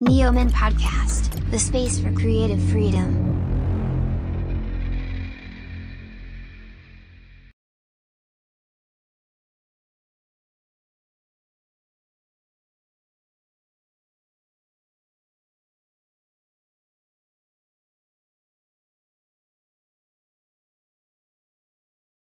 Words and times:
Neoman 0.00 0.48
Podcast, 0.52 1.32
the 1.50 1.58
space 1.58 1.98
for 1.98 2.12
creative 2.14 2.62
freedom. 2.70 3.34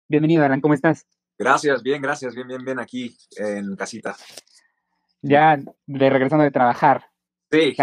Bienvenido, 0.06 0.44
Alan, 0.44 0.60
¿cómo 0.60 0.74
estás? 0.74 1.08
Gracias, 1.36 1.82
bien, 1.82 2.00
gracias, 2.00 2.36
bien, 2.36 2.46
bien, 2.46 2.64
bien 2.64 2.78
aquí 2.78 3.16
en 3.36 3.74
casita. 3.74 4.14
Ya 5.22 5.58
de 5.86 6.08
regresando 6.08 6.44
de 6.44 6.52
trabajar. 6.52 7.04
Sí, 7.50 7.74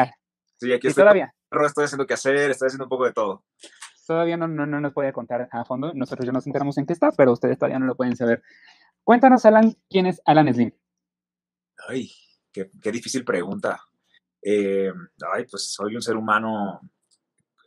sí, 0.59 0.73
aquí 0.73 0.87
¿Y 0.87 0.89
estoy. 0.89 1.03
todavía? 1.03 1.33
Estoy 1.65 1.85
haciendo 1.85 2.05
que 2.05 2.13
hacer, 2.13 2.51
estoy 2.51 2.67
haciendo 2.67 2.85
un 2.85 2.89
poco 2.89 3.05
de 3.05 3.13
todo. 3.13 3.43
Todavía 4.05 4.37
no, 4.37 4.47
no, 4.47 4.65
no 4.65 4.79
nos 4.81 4.93
puede 4.93 5.11
contar 5.13 5.47
a 5.51 5.65
fondo. 5.65 5.93
Nosotros 5.93 6.25
ya 6.25 6.31
nos 6.31 6.45
enteramos 6.45 6.77
en 6.77 6.85
qué 6.85 6.93
está, 6.93 7.11
pero 7.11 7.31
ustedes 7.31 7.57
todavía 7.57 7.79
no 7.79 7.85
lo 7.85 7.95
pueden 7.95 8.15
saber. 8.15 8.43
Cuéntanos, 9.03 9.45
Alan, 9.45 9.75
¿quién 9.89 10.05
es 10.05 10.21
Alan 10.25 10.53
Slim? 10.53 10.71
Ay, 11.87 12.11
qué, 12.51 12.69
qué 12.81 12.91
difícil 12.91 13.23
pregunta. 13.25 13.81
Eh, 14.41 14.91
ay, 15.33 15.45
pues 15.49 15.71
soy 15.73 15.95
un 15.95 16.01
ser 16.01 16.17
humano 16.17 16.81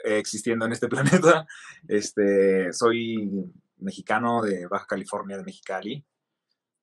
existiendo 0.05 0.67
en 0.67 0.73
este 0.73 0.87
planeta. 0.89 1.47
Este, 1.89 2.73
soy 2.73 3.29
mexicano 3.79 4.43
de 4.43 4.67
Baja 4.67 4.87
California, 4.87 5.37
de 5.37 5.45
Mexicali. 5.45 6.05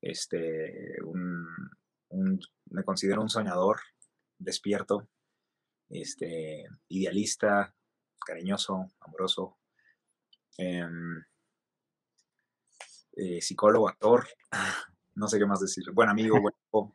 Este, 0.01 0.97
un, 1.03 1.45
un- 2.09 2.39
me 2.71 2.83
considero 2.83 3.21
un 3.21 3.29
soñador, 3.29 3.79
despierto, 4.37 5.07
este, 5.89 6.65
idealista, 6.89 7.73
cariñoso, 8.25 8.87
amoroso, 9.01 9.57
em, 10.57 11.23
eh, 13.17 13.41
psicólogo, 13.41 13.87
actor, 13.89 14.25
no 15.15 15.27
sé 15.27 15.39
qué 15.39 15.45
más 15.45 15.59
decir. 15.59 15.83
Buen 15.93 16.09
amigo, 16.09 16.39
buen. 16.41 16.53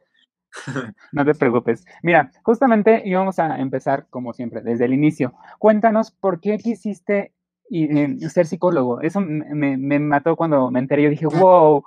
No 1.13 1.25
te 1.25 1.35
preocupes. 1.35 1.85
Mira, 2.03 2.33
justamente 2.43 3.03
íbamos 3.05 3.39
a 3.39 3.59
empezar, 3.61 4.07
como 4.11 4.33
siempre, 4.33 4.61
desde 4.63 4.85
el 4.85 4.93
inicio. 4.93 5.33
Cuéntanos 5.59 6.11
por 6.11 6.41
qué 6.41 6.59
quisiste 6.59 7.33
y, 7.69 7.85
eh, 7.97 8.29
ser 8.31 8.47
psicólogo. 8.47 9.01
Eso 9.01 9.21
me, 9.21 9.45
me- 9.55 9.77
me 9.77 9.99
mató 10.01 10.35
cuando 10.37 10.71
me 10.71 10.81
enteré. 10.81 11.05
Yo 11.05 11.11
dije, 11.11 11.27
wow, 11.27 11.85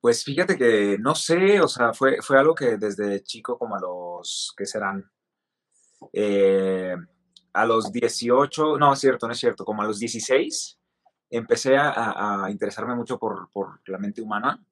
Pues 0.00 0.24
fíjate 0.24 0.56
que 0.58 0.98
no 0.98 1.14
sé, 1.14 1.60
o 1.60 1.68
sea, 1.68 1.92
fue, 1.94 2.20
fue 2.22 2.38
algo 2.38 2.54
que 2.54 2.76
desde 2.76 3.22
chico, 3.22 3.58
como 3.58 3.76
a 3.76 3.80
los, 3.80 4.52
¿qué 4.56 4.66
serán? 4.66 5.10
Eh, 6.12 6.94
a 7.52 7.66
los 7.66 7.92
18, 7.92 8.78
no, 8.78 8.92
es 8.92 9.00
cierto, 9.00 9.26
no 9.26 9.32
es 9.32 9.38
cierto, 9.40 9.64
como 9.64 9.82
a 9.82 9.86
los 9.86 9.98
16, 9.98 10.78
empecé 11.30 11.76
a, 11.76 12.44
a- 12.44 12.50
interesarme 12.50 12.94
mucho 12.94 13.18
por, 13.18 13.50
por 13.50 13.80
la 13.88 13.98
mente 13.98 14.22
humana. 14.22 14.64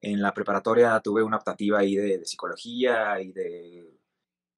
En 0.00 0.22
la 0.22 0.34
preparatoria 0.34 1.00
tuve 1.00 1.22
una 1.22 1.38
optativa 1.38 1.80
ahí 1.80 1.96
de, 1.96 2.18
de 2.18 2.26
psicología 2.26 3.20
y 3.20 3.32
de, 3.32 3.98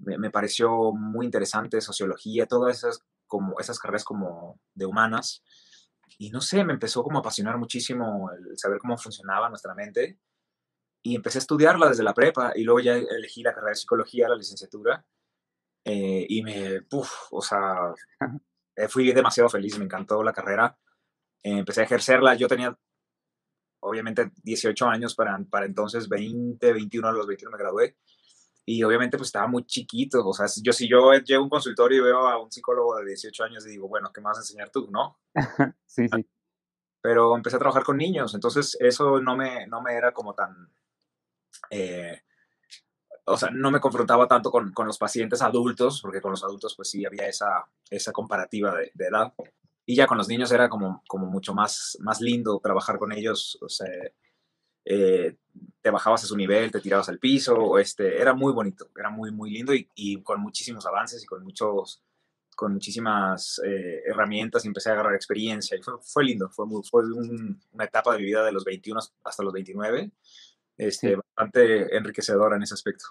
me, 0.01 0.19
me 0.19 0.31
pareció 0.31 0.93
muy 0.93 1.27
interesante 1.27 1.81
sociología, 1.81 2.47
todas 2.47 2.79
esas, 2.79 3.05
como, 3.27 3.61
esas 3.61 3.79
carreras 3.79 4.05
como 4.05 4.61
de 4.75 4.87
humanas. 4.87 5.43
Y 6.19 6.31
no 6.31 6.41
sé, 6.41 6.65
me 6.65 6.73
empezó 6.73 7.03
como 7.03 7.19
a 7.19 7.21
apasionar 7.21 7.59
muchísimo 7.59 8.31
el 8.33 8.59
saber 8.59 8.79
cómo 8.79 8.97
funcionaba 8.99 9.49
nuestra 9.49 9.75
mente. 9.75 10.19
Y 11.05 11.17
empecé 11.17 11.39
a 11.39 11.41
estudiarla 11.41 11.89
desde 11.89 12.05
la 12.05 12.15
prepa 12.15 12.53
y 12.55 12.63
luego 12.65 12.81
ya 12.81 12.95
elegí 12.97 13.43
la 13.43 13.53
carrera 13.53 13.71
de 13.71 13.77
psicología, 13.77 14.29
la 14.29 14.37
licenciatura. 14.37 15.05
eh, 15.85 16.27
y 16.29 16.43
me, 16.43 16.83
puf, 16.83 17.11
o 17.33 17.43
sea, 17.43 17.93
eh, 18.77 18.89
fui 18.89 19.13
demasiado 19.13 19.49
feliz, 19.51 19.79
me 19.79 19.85
encantó 19.85 20.23
la 20.23 20.33
carrera. 20.33 20.77
Eh, 21.43 21.59
empecé 21.59 21.83
a 21.83 21.85
ejercerla, 21.85 22.35
yo 22.35 22.49
tenía 22.49 22.77
obviamente 23.81 24.31
18 24.43 24.87
años 24.87 25.15
para, 25.15 25.39
para 25.51 25.67
entonces 25.67 26.09
20, 26.09 26.73
21, 26.73 27.09
a 27.09 27.13
los 27.13 27.27
21 27.27 27.51
me 27.51 27.59
gradué. 27.59 27.97
Y 28.65 28.83
obviamente 28.85 29.17
pues 29.17 29.29
estaba 29.29 29.49
muy 29.49 29.65
chiquito, 29.65 30.27
o 30.27 30.33
sea, 30.33 30.47
yo 30.63 30.73
si 30.73 30.89
yo 30.89 31.13
llego 31.15 31.41
a 31.41 31.45
un 31.45 31.51
consultorio 31.51 31.99
y 31.99 32.05
veo 32.05 32.29
a 32.29 32.41
un 32.41 32.51
psicólogo 32.51 32.97
de 32.97 33.07
18 33.07 33.45
años 33.45 33.67
y 33.67 33.71
digo, 33.71 33.89
bueno, 33.89 34.11
¿qué 34.15 34.21
me 34.21 34.27
vas 34.27 34.39
a 34.39 34.43
enseñar 34.43 34.71
tú, 34.71 34.89
no? 34.91 35.19
sí, 35.87 36.09
sí. 36.09 36.27
pero 37.01 37.35
empecé 37.35 37.57
a 37.57 37.59
trabajar 37.59 37.83
con 37.83 37.97
niños, 37.97 38.35
entonces 38.35 38.77
eso 38.79 39.21
no 39.21 39.37
me, 39.37 39.67
no 39.67 39.83
me 39.83 39.95
era 39.95 40.13
como 40.13 40.35
tan, 40.35 40.73
eh, 41.71 42.23
o 43.25 43.37
sea, 43.37 43.51
no 43.51 43.73
me 43.73 43.81
confrontaba 43.81 44.29
tanto 44.29 44.53
con, 44.53 44.73
con 44.73 44.87
los 44.87 44.99
pacientes 44.99 45.43
adultos, 45.43 46.01
porque 46.01 46.21
con 46.21 46.31
los 46.31 46.45
adultos 46.45 46.77
pues 46.77 46.89
sí 46.89 47.05
había 47.05 47.27
esa, 47.27 47.67
esa 47.91 48.13
comparativa 48.13 48.77
de, 48.77 48.93
de 48.95 49.07
edad, 49.07 49.35
y 49.85 49.97
ya 49.97 50.07
con 50.07 50.19
los 50.19 50.29
niños 50.29 50.53
era 50.53 50.69
como, 50.69 51.03
como 51.09 51.27
mucho 51.27 51.53
más, 51.53 51.99
más 52.01 52.21
lindo 52.21 52.61
trabajar 52.63 52.99
con 52.99 53.13
ellos, 53.13 53.59
o 53.61 53.69
sea, 53.69 53.89
eh, 54.85 55.37
te 55.81 55.91
bajabas 55.91 56.25
a 56.25 56.27
su 56.27 56.37
nivel, 56.37 56.71
te 56.71 56.81
tirabas 56.81 57.09
al 57.09 57.19
piso, 57.19 57.79
este, 57.79 58.21
era 58.21 58.35
muy 58.35 58.53
bonito, 58.53 58.89
era 58.99 59.11
muy, 59.11 59.31
muy 59.33 59.51
lindo 59.51 59.75
y, 59.75 59.89
y 59.95 60.23
con 60.23 60.41
muchísimos 60.41 60.87
avances 60.87 61.23
y 61.23 61.27
con 61.27 61.43
muchos 61.45 62.03
con 62.55 62.75
muchísimas 62.75 63.61
eh, 63.67 64.03
herramientas 64.07 64.65
y 64.65 64.69
empecé 64.69 64.91
a 64.91 64.93
agarrar 64.93 65.15
experiencia 65.15 65.77
y 65.77 65.83
fue, 65.83 65.95
fue 66.03 66.25
lindo, 66.25 66.51
fue, 66.51 66.67
muy, 66.67 66.83
fue 66.89 67.03
un- 67.05 67.61
una 67.73 67.85
etapa 67.85 68.13
de 68.13 68.19
mi 68.19 68.25
vida 68.27 68.45
de 68.45 68.53
los 68.53 68.65
21 68.65 69.01
hasta 69.25 69.43
los 69.43 69.53
29, 69.55 70.11
este, 70.77 71.11
Sí. 71.11 71.15
bastante 71.17 71.97
enriquecedora 71.97 72.57
en 72.57 72.63
ese 72.63 72.75
aspecto. 72.75 73.07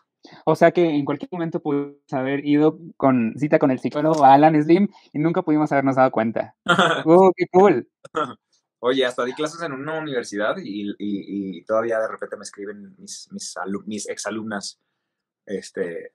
O 0.46 0.56
sea 0.56 0.72
que 0.72 0.88
en 0.90 1.06
cualquier 1.06 1.30
momento 1.32 1.60
pudimos 1.60 1.96
haber 2.12 2.46
ido 2.46 2.78
con 2.98 3.34
cita 3.38 3.58
con 3.60 3.72
el 3.72 3.80
psicólogo 3.80 4.24
Alan 4.24 4.62
Slim 4.64 4.88
y 5.12 5.20
nunca 5.20 5.42
pudimos 5.42 5.72
habernos 5.72 5.96
dado 5.96 6.12
cuenta. 6.12 6.56
¡Uh, 7.08 7.32
qué 7.36 7.46
cool! 7.52 7.90
Oye, 8.84 9.06
hasta 9.06 9.24
di 9.24 9.34
clases 9.34 9.62
en 9.62 9.74
una 9.74 10.00
universidad 10.00 10.58
y, 10.58 10.90
y- 10.90 10.96
y 11.60 11.64
todavía 11.66 12.00
de 12.00 12.08
repente 12.08 12.36
me 12.36 12.44
escriben 12.44 12.96
mis, 12.98 13.30
mis, 13.32 13.56
mis 13.86 14.10
exalumnas 14.10 14.80
este, 15.46 16.14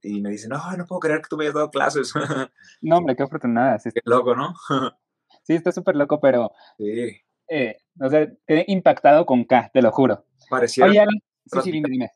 y 0.00 0.20
me 0.20 0.30
dicen, 0.30 0.50
no, 0.50 0.76
no 0.76 0.86
puedo 0.86 1.00
creer 1.00 1.20
que 1.22 1.28
tú 1.28 1.36
me 1.36 1.44
hayas 1.44 1.54
dado 1.54 1.70
clases. 1.70 2.12
No, 2.82 2.98
hombre, 2.98 3.16
qué 3.16 3.22
afortunada. 3.24 3.78
Sí, 3.80 3.90
Qué 3.92 4.00
loco, 4.04 4.34
¿no? 4.36 4.54
sí, 5.42 5.54
está 5.54 5.72
súper 5.72 5.96
loco, 5.96 6.20
pero, 6.20 6.52
Sí, 6.78 7.16
eh, 7.48 7.76
o 8.00 8.08
sea, 8.08 8.28
quedé 8.46 8.64
impactado 8.68 9.26
con 9.26 9.44
K, 9.44 9.70
te 9.72 9.82
lo 9.82 9.90
juro. 9.90 10.24
pareciera, 10.48 10.88
Oye, 10.90 11.00
Alan, 11.00 11.18
sí, 11.46 11.60
sí, 11.62 11.70
dime, 11.72 11.88
dime. 11.90 12.10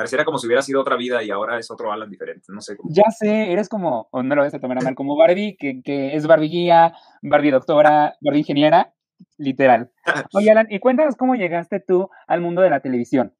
Pareciera 0.00 0.24
como 0.24 0.38
si 0.38 0.46
hubiera 0.46 0.62
sido 0.62 0.80
otra 0.80 0.96
vida 0.96 1.22
y 1.22 1.30
ahora 1.30 1.58
es 1.58 1.70
otro 1.70 1.92
Alan 1.92 2.08
diferente, 2.08 2.46
no 2.48 2.62
sé 2.62 2.74
cómo. 2.74 2.88
Ya 2.90 3.10
sé, 3.10 3.52
eres 3.52 3.68
como, 3.68 4.08
o 4.10 4.22
no 4.22 4.34
lo 4.34 4.40
vas 4.40 4.54
a 4.54 4.58
tomar 4.58 4.78
a 4.78 4.80
mal, 4.80 4.94
como 4.94 5.14
Barbie, 5.14 5.58
que, 5.58 5.82
que 5.82 6.16
es 6.16 6.26
Barbie 6.26 6.48
guía, 6.48 6.94
Barbie 7.20 7.50
doctora, 7.50 8.16
Barbie 8.22 8.38
ingeniera, 8.38 8.94
literal. 9.36 9.92
Oye, 10.32 10.50
Alan, 10.50 10.68
y 10.70 10.80
cuéntanos 10.80 11.16
cómo 11.16 11.34
llegaste 11.34 11.80
tú 11.80 12.08
al 12.26 12.40
mundo 12.40 12.62
de 12.62 12.70
la 12.70 12.80
televisión. 12.80 13.36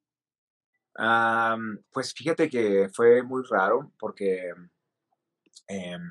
Am, 0.93 1.79
pues 1.91 2.13
fíjate 2.13 2.47
que 2.47 2.89
fue 2.93 3.23
muy 3.23 3.41
raro 3.49 3.91
porque 3.97 4.51
em, 5.67 6.09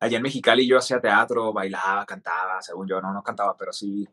allá 0.00 0.16
en 0.16 0.22
Mexicali 0.24 0.66
yo 0.66 0.78
hacía 0.78 1.00
teatro, 1.00 1.52
bailaba, 1.52 2.04
cantaba, 2.04 2.60
según 2.62 2.88
yo, 2.88 3.00
no, 3.00 3.12
no 3.12 3.22
cantaba, 3.22 3.56
pero 3.56 3.72
sí, 3.72 4.08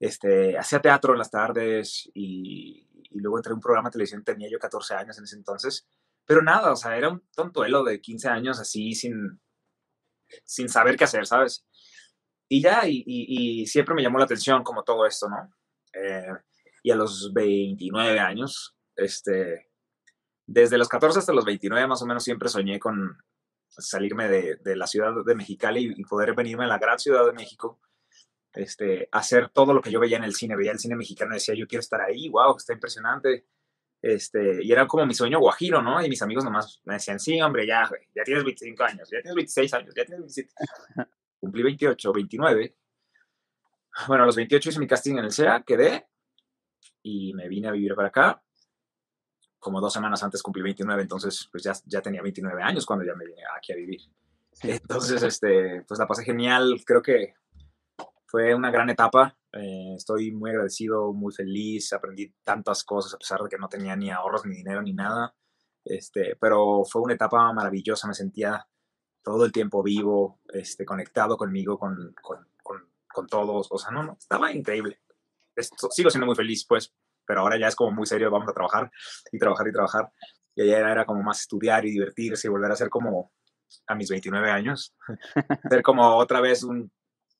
este, 0.00 0.56
hacía 0.56 0.80
teatro 0.80 1.12
en 1.12 1.18
las 1.18 1.30
tardes 1.30 2.10
y, 2.14 2.83
y 3.14 3.20
luego 3.20 3.38
entré 3.38 3.52
a 3.52 3.54
un 3.54 3.60
programa 3.60 3.88
de 3.88 3.92
televisión, 3.92 4.24
tenía 4.24 4.50
yo 4.50 4.58
14 4.58 4.94
años 4.94 5.16
en 5.18 5.24
ese 5.24 5.36
entonces, 5.36 5.88
pero 6.26 6.42
nada, 6.42 6.72
o 6.72 6.76
sea, 6.76 6.96
era 6.96 7.08
un 7.08 7.22
tontuelo 7.34 7.84
de 7.84 8.00
15 8.00 8.28
años 8.28 8.60
así 8.60 8.92
sin, 8.94 9.40
sin 10.44 10.68
saber 10.68 10.96
qué 10.96 11.04
hacer, 11.04 11.26
¿sabes? 11.26 11.66
Y 12.48 12.60
ya, 12.60 12.82
y, 12.86 13.66
siempre 13.66 13.94
me 13.94 14.02
llamó 14.02 14.18
la 14.18 14.24
atención 14.24 14.62
como 14.62 14.82
todo 14.82 15.06
esto, 15.06 15.28
¿no? 15.28 15.54
Eh, 15.92 16.32
y 16.82 16.90
a 16.90 16.96
los 16.96 17.32
29 17.32 18.18
años, 18.18 18.76
este, 18.96 19.70
desde 20.46 20.76
los 20.76 20.88
14 20.88 21.20
hasta 21.20 21.32
los 21.32 21.44
29 21.44 21.86
más 21.86 22.02
o 22.02 22.06
menos 22.06 22.24
siempre 22.24 22.48
soñé 22.48 22.78
con 22.78 23.16
salirme 23.68 24.28
de, 24.28 24.56
de 24.56 24.76
la 24.76 24.86
ciudad 24.86 25.12
de 25.24 25.34
Mexicali 25.34 25.94
y 25.96 26.04
poder 26.04 26.34
venirme 26.34 26.64
a 26.64 26.68
la 26.68 26.78
gran 26.78 26.98
ciudad 26.98 27.24
de 27.26 27.32
México, 27.32 27.80
este, 28.54 29.08
hacer 29.12 29.48
todo 29.50 29.74
lo 29.74 29.80
que 29.80 29.90
yo 29.90 30.00
veía 30.00 30.16
en 30.16 30.24
el 30.24 30.34
cine, 30.34 30.56
veía 30.56 30.72
el 30.72 30.78
cine 30.78 30.96
mexicano 30.96 31.32
y 31.32 31.38
decía, 31.38 31.54
yo 31.54 31.66
quiero 31.66 31.80
estar 31.80 32.00
ahí, 32.00 32.28
wow, 32.28 32.56
está 32.56 32.72
impresionante. 32.72 33.46
Este, 34.00 34.62
y 34.62 34.70
era 34.70 34.86
como 34.86 35.06
mi 35.06 35.14
sueño 35.14 35.40
guajiro, 35.40 35.82
¿no? 35.82 36.04
Y 36.04 36.08
mis 36.08 36.20
amigos 36.22 36.44
nomás 36.44 36.80
me 36.84 36.94
decían, 36.94 37.18
sí, 37.18 37.40
hombre, 37.40 37.66
ya, 37.66 37.90
ya 38.14 38.22
tienes 38.22 38.44
25 38.44 38.84
años, 38.84 39.10
ya 39.10 39.20
tienes 39.22 39.34
26 39.34 39.74
años, 39.74 39.94
ya 39.96 40.04
tienes 40.04 40.20
27. 40.20 40.54
Cumplí 41.40 41.62
28, 41.62 42.12
29. 42.12 42.76
Bueno, 44.06 44.24
a 44.24 44.26
los 44.26 44.36
28 44.36 44.68
hice 44.68 44.80
mi 44.80 44.86
casting 44.86 45.16
en 45.18 45.24
el 45.24 45.32
CEA, 45.32 45.62
quedé 45.62 46.06
y 47.02 47.32
me 47.34 47.48
vine 47.48 47.68
a 47.68 47.72
vivir 47.72 47.94
para 47.94 48.08
acá. 48.08 48.42
Como 49.58 49.80
dos 49.80 49.92
semanas 49.92 50.22
antes 50.22 50.42
cumplí 50.42 50.62
29, 50.62 51.02
entonces 51.02 51.48
pues 51.50 51.62
ya, 51.62 51.72
ya 51.86 52.02
tenía 52.02 52.20
29 52.20 52.62
años 52.62 52.84
cuando 52.84 53.04
ya 53.04 53.14
me 53.14 53.24
vine 53.24 53.42
aquí 53.56 53.72
a 53.72 53.76
vivir. 53.76 54.02
Entonces, 54.62 55.22
este, 55.22 55.82
pues 55.88 55.98
la 55.98 56.06
pasé 56.06 56.24
genial, 56.24 56.82
creo 56.84 57.02
que 57.02 57.34
fue 58.34 58.52
una 58.52 58.72
gran 58.72 58.90
etapa. 58.90 59.38
eh, 59.52 59.94
estoy 59.96 60.32
muy 60.32 60.50
agradecido, 60.50 61.12
muy 61.12 61.32
feliz, 61.32 61.92
aprendí 61.92 62.34
tantas 62.42 62.82
cosas 62.82 63.14
a 63.14 63.18
pesar 63.18 63.40
de 63.40 63.48
que 63.48 63.58
no 63.58 63.68
tenía 63.68 63.94
ni 63.94 64.10
ahorros, 64.10 64.44
ni 64.44 64.56
dinero, 64.56 64.82
ni 64.82 64.92
nada. 64.92 65.32
Este, 65.84 66.36
pero 66.40 66.82
fue 66.84 67.02
una 67.02 67.14
etapa 67.14 67.52
maravillosa, 67.52 68.08
me 68.08 68.14
sentía 68.14 68.66
todo 69.22 69.44
el 69.44 69.52
tiempo 69.52 69.84
vivo, 69.84 70.40
este, 70.52 70.84
conectado 70.84 71.36
conmigo, 71.36 71.78
con, 71.78 72.12
con, 72.20 72.44
con, 73.06 73.28
todos, 73.28 73.68
o 73.70 73.78
sea, 73.78 73.92
no, 73.92 74.02
no, 74.02 74.16
estaba 74.18 74.50
increíble. 74.50 74.98
Esto, 75.54 75.88
sigo 75.92 76.10
siendo 76.10 76.26
muy 76.26 76.34
feliz, 76.34 76.66
pues, 76.68 76.92
pero 77.24 77.42
ahora 77.42 77.56
ya 77.56 77.68
es 77.68 77.76
como 77.76 77.92
muy 77.92 78.06
serio, 78.06 78.32
vamos 78.32 78.48
a 78.48 78.52
trabajar 78.52 78.90
y 79.30 79.38
trabajar 79.38 79.68
y 79.68 79.72
trabajar. 79.72 80.12
Y 80.56 80.62
allá 80.62 80.90
era 80.90 81.06
como 81.06 81.22
más 81.22 81.42
estudiar 81.42 81.86
y 81.86 81.92
divertirse 81.92 82.48
y 82.48 82.50
volver 82.50 82.72
a 82.72 82.76
ser 82.76 82.88
como 82.88 83.30
a 83.86 83.94
mis 83.94 84.10
29 84.10 84.50
años, 84.50 84.92
ser 85.70 85.82
como 85.82 86.16
otra 86.16 86.40
vez 86.40 86.64
un, 86.64 86.90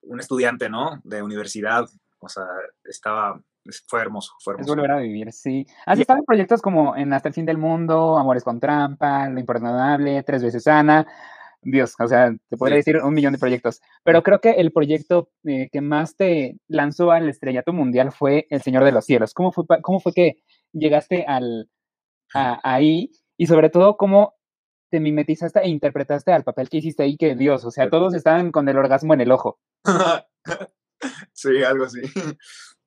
un 0.06 0.20
estudiante, 0.20 0.68
¿no? 0.68 1.00
De 1.04 1.22
universidad, 1.22 1.86
o 2.18 2.28
sea, 2.28 2.44
estaba, 2.84 3.40
fue 3.86 4.00
hermoso, 4.00 4.32
fue 4.40 4.54
hermoso. 4.54 4.72
Es 4.72 4.76
volver 4.76 4.90
a 4.90 4.98
vivir, 4.98 5.32
sí. 5.32 5.66
Así 5.86 6.02
estaban 6.02 6.24
proyectos 6.24 6.62
como 6.62 6.96
en 6.96 7.12
Hasta 7.12 7.28
el 7.28 7.34
fin 7.34 7.46
del 7.46 7.58
mundo, 7.58 8.18
Amores 8.18 8.44
con 8.44 8.60
trampa, 8.60 9.28
Lo 9.28 9.40
imperdonable, 9.40 10.22
Tres 10.22 10.42
veces 10.42 10.66
Ana, 10.66 11.06
Dios, 11.64 11.94
o 11.98 12.06
sea, 12.06 12.34
te 12.48 12.56
podría 12.56 12.76
decir 12.76 12.98
un 12.98 13.14
millón 13.14 13.32
de 13.32 13.38
proyectos, 13.38 13.80
pero 14.02 14.22
creo 14.22 14.40
que 14.40 14.52
el 14.52 14.72
proyecto 14.72 15.30
eh, 15.44 15.68
que 15.72 15.80
más 15.80 16.16
te 16.16 16.58
lanzó 16.68 17.10
al 17.10 17.28
estrellato 17.28 17.72
mundial 17.72 18.12
fue 18.12 18.46
El 18.50 18.62
Señor 18.62 18.84
de 18.84 18.92
los 18.92 19.06
Cielos. 19.06 19.32
¿Cómo 19.32 19.50
fue, 19.50 19.64
cómo 19.82 20.00
fue 20.00 20.12
que 20.12 20.36
llegaste 20.72 21.24
al, 21.26 21.70
ahí? 22.32 23.10
Y 23.36 23.46
sobre 23.46 23.70
todo, 23.70 23.96
¿cómo 23.96 24.34
te 24.90 25.00
mimetizaste 25.00 25.60
e 25.60 25.68
interpretaste 25.68 26.32
al 26.32 26.44
papel 26.44 26.68
que 26.68 26.78
hiciste 26.78 27.02
ahí? 27.02 27.16
Que 27.16 27.34
Dios, 27.34 27.64
o 27.64 27.70
sea, 27.70 27.88
todos 27.88 28.14
estaban 28.14 28.52
con 28.52 28.68
el 28.68 28.76
orgasmo 28.76 29.14
en 29.14 29.22
el 29.22 29.32
ojo. 29.32 29.58
sí, 31.32 31.62
algo 31.62 31.84
así. 31.84 32.00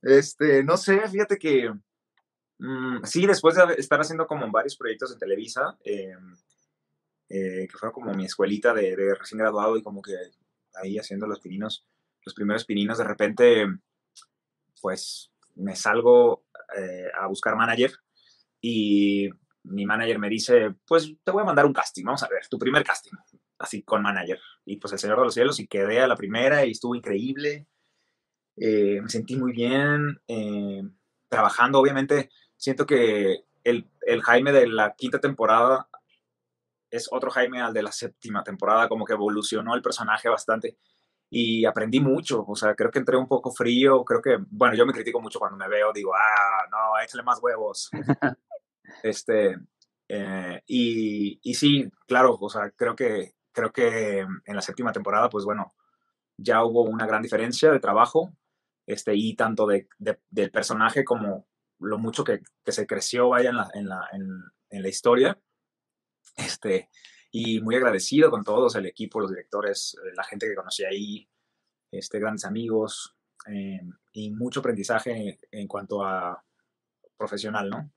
Este, 0.02 0.64
no 0.64 0.78
sé, 0.78 1.08
fíjate 1.08 1.38
que 1.38 1.74
mm, 2.60 3.04
sí, 3.04 3.26
después 3.26 3.56
de 3.56 3.74
estar 3.78 4.00
haciendo 4.00 4.28
como 4.28 4.50
varios 4.52 4.78
proyectos 4.78 5.12
en 5.12 5.20
Televisa, 5.20 5.78
eh, 5.84 6.16
eh, 7.30 7.68
que 7.70 7.78
fue 7.78 7.92
como 7.92 8.14
mi 8.14 8.26
escuelita 8.26 8.74
de, 8.74 9.16
recién 9.16 9.40
graduado 9.40 9.78
y 9.78 9.84
como 9.84 10.02
que 10.02 10.16
ahí 10.76 10.98
haciendo 10.98 11.28
los 11.28 11.40
pininos, 11.40 11.86
los 12.24 12.34
primeros 12.34 12.66
pininos, 12.66 12.98
de 12.98 13.04
repente, 13.04 13.66
pues 14.82 15.32
me 15.56 15.76
salgo 15.76 16.46
eh, 16.78 17.08
a 17.20 17.28
buscar 17.28 17.56
manager 17.56 17.92
y 18.62 19.30
mi 19.64 19.86
manager 19.86 20.20
me 20.20 20.30
dice, 20.30 20.76
pues 20.86 21.14
te 21.24 21.32
voy 21.32 21.42
a 21.42 21.46
mandar 21.46 21.66
un 21.66 21.74
casting, 21.74 22.06
vamos 22.06 22.24
a 22.24 22.30
ver, 22.30 22.48
tu 22.48 22.58
primer 22.58 22.84
casting, 22.84 23.12
así 23.60 23.84
con 23.84 24.02
manager. 24.02 24.40
Y 24.66 24.78
pues 24.78 24.94
el 24.94 25.00
Señor 25.00 25.18
de 25.20 25.26
los 25.26 25.34
Cielos 25.34 25.60
y 25.60 25.68
quedé 25.68 26.02
a 26.02 26.08
la 26.08 26.16
primera 26.16 26.66
y 26.66 26.72
estuvo 26.72 26.96
increíble. 26.96 27.68
Eh, 28.58 29.00
me 29.02 29.10
sentí 29.10 29.36
muy 29.36 29.52
bien 29.52 30.20
trabajando, 31.30 31.80
obviamente 31.80 32.30
siento 32.56 32.86
que 32.86 33.44
el, 33.64 33.90
el 34.02 34.24
Jaime 34.24 34.52
de 34.52 34.68
la 34.68 34.96
quinta 34.96 35.20
temporada 35.20 35.90
es 36.90 37.08
otro 37.12 37.30
Jaime 37.32 37.62
al 37.62 37.74
de 37.74 37.84
la 37.84 37.92
séptima 37.92 38.44
temporada, 38.44 38.88
como 38.88 39.06
que 39.06 39.14
evolucionó 39.14 39.76
el 39.76 39.82
personaje 39.82 40.30
bastante 40.30 40.78
y 41.30 41.66
aprendí 41.66 42.00
mucho, 42.00 42.46
o 42.48 42.56
sea, 42.56 42.74
creo 42.76 42.90
que 42.90 43.00
entré 43.00 43.18
un 43.18 43.28
poco 43.28 43.52
frío, 43.52 44.04
creo 44.06 44.22
que, 44.22 44.38
bueno, 44.50 44.76
yo 44.76 44.86
me 44.86 44.94
critico 44.94 45.20
mucho 45.20 45.40
cuando 45.40 45.58
me 45.58 45.68
veo, 45.68 45.92
digo, 45.92 46.14
ah, 46.16 46.66
no, 46.72 47.02
échale 47.04 47.24
más 47.24 47.40
huevos. 47.42 47.90
este, 49.04 49.58
eh, 50.08 50.62
y, 50.68 51.40
y, 51.44 51.54
sí, 51.56 51.92
claro, 52.08 52.38
o 52.40 52.50
sea, 52.50 52.72
creo 52.72 52.96
que, 52.96 53.34
creo 53.58 53.74
que 53.74 54.20
en 54.20 54.56
la 54.56 54.62
séptima 54.62 54.92
temporada, 54.92 55.30
pues 55.30 55.44
bueno, 55.44 55.74
ya 56.38 56.64
hubo 56.64 56.84
una 56.84 57.08
gran 57.08 57.24
diferencia 57.24 57.72
de 57.72 57.80
trabajo, 57.80 58.32
este, 58.86 59.16
y 59.16 59.36
tanto 59.36 59.66
de, 59.66 59.88
del 59.98 60.52
personaje 60.52 61.04
como 61.04 61.48
lo 61.80 61.98
mucho 61.98 62.24
que, 62.24 62.42
que 62.64 62.72
se 62.72 62.86
creció, 62.86 63.30
vaya, 63.30 63.50
en 63.50 63.56
la, 63.56 63.70
en 63.74 63.90
la, 63.90 64.08
en 64.70 64.82
la 64.84 64.88
historia. 64.88 65.40
Este, 66.36 66.90
y 67.32 67.60
muy 67.62 67.76
agradecido 67.76 68.30
con 68.30 68.44
todos, 68.44 68.76
el 68.76 68.86
equipo, 68.86 69.20
los 69.20 69.32
directores, 69.32 69.98
eh, 70.06 70.14
la 70.16 70.24
gente 70.24 70.48
que 70.48 70.54
conocí 70.54 70.86
ahí, 70.86 71.28
este, 71.92 72.20
grandes 72.20 72.46
amigos 72.46 73.16
eh, 73.48 73.82
y 74.12 74.30
mucho 74.30 74.60
aprendizaje 74.60 75.40
en 75.50 75.68
cuanto 75.68 76.04
a 76.04 76.44
profesional, 77.18 77.72
¿no? 77.72 77.92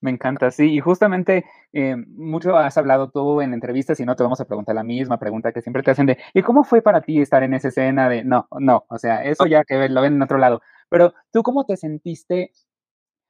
Me 0.00 0.10
encanta, 0.10 0.50
sí, 0.50 0.72
y 0.74 0.80
justamente 0.80 1.44
eh, 1.72 1.96
mucho 1.96 2.56
has 2.56 2.78
hablado 2.78 3.10
tú 3.10 3.40
en 3.42 3.52
entrevistas 3.52 4.00
y 4.00 4.06
no 4.06 4.16
te 4.16 4.22
vamos 4.22 4.40
a 4.40 4.46
preguntar 4.46 4.74
la 4.74 4.82
misma 4.82 5.18
pregunta 5.18 5.52
que 5.52 5.60
siempre 5.60 5.82
te 5.82 5.90
hacen 5.90 6.06
de, 6.06 6.18
¿y 6.32 6.42
cómo 6.42 6.64
fue 6.64 6.80
para 6.80 7.02
ti 7.02 7.20
estar 7.20 7.42
en 7.42 7.52
esa 7.52 7.68
escena 7.68 8.08
de, 8.08 8.24
no, 8.24 8.48
no, 8.58 8.86
o 8.88 8.98
sea, 8.98 9.24
eso 9.24 9.46
ya 9.46 9.64
que 9.64 9.88
lo 9.88 10.00
ven 10.00 10.14
en 10.14 10.22
otro 10.22 10.38
lado, 10.38 10.62
pero 10.88 11.12
tú 11.30 11.42
cómo 11.42 11.66
te 11.66 11.76
sentiste 11.76 12.52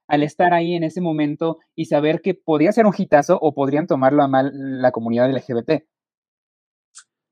al 0.08 0.22
estar 0.22 0.54
ahí 0.54 0.74
en 0.74 0.84
ese 0.84 1.00
momento 1.00 1.58
y 1.74 1.86
saber 1.86 2.20
que 2.20 2.34
podía 2.34 2.72
ser 2.72 2.86
un 2.86 2.94
hitazo 2.96 3.38
o 3.40 3.54
podrían 3.54 3.86
tomarlo 3.86 4.22
a 4.22 4.28
mal 4.28 4.52
la 4.80 4.92
comunidad 4.92 5.30
LGBT? 5.30 5.84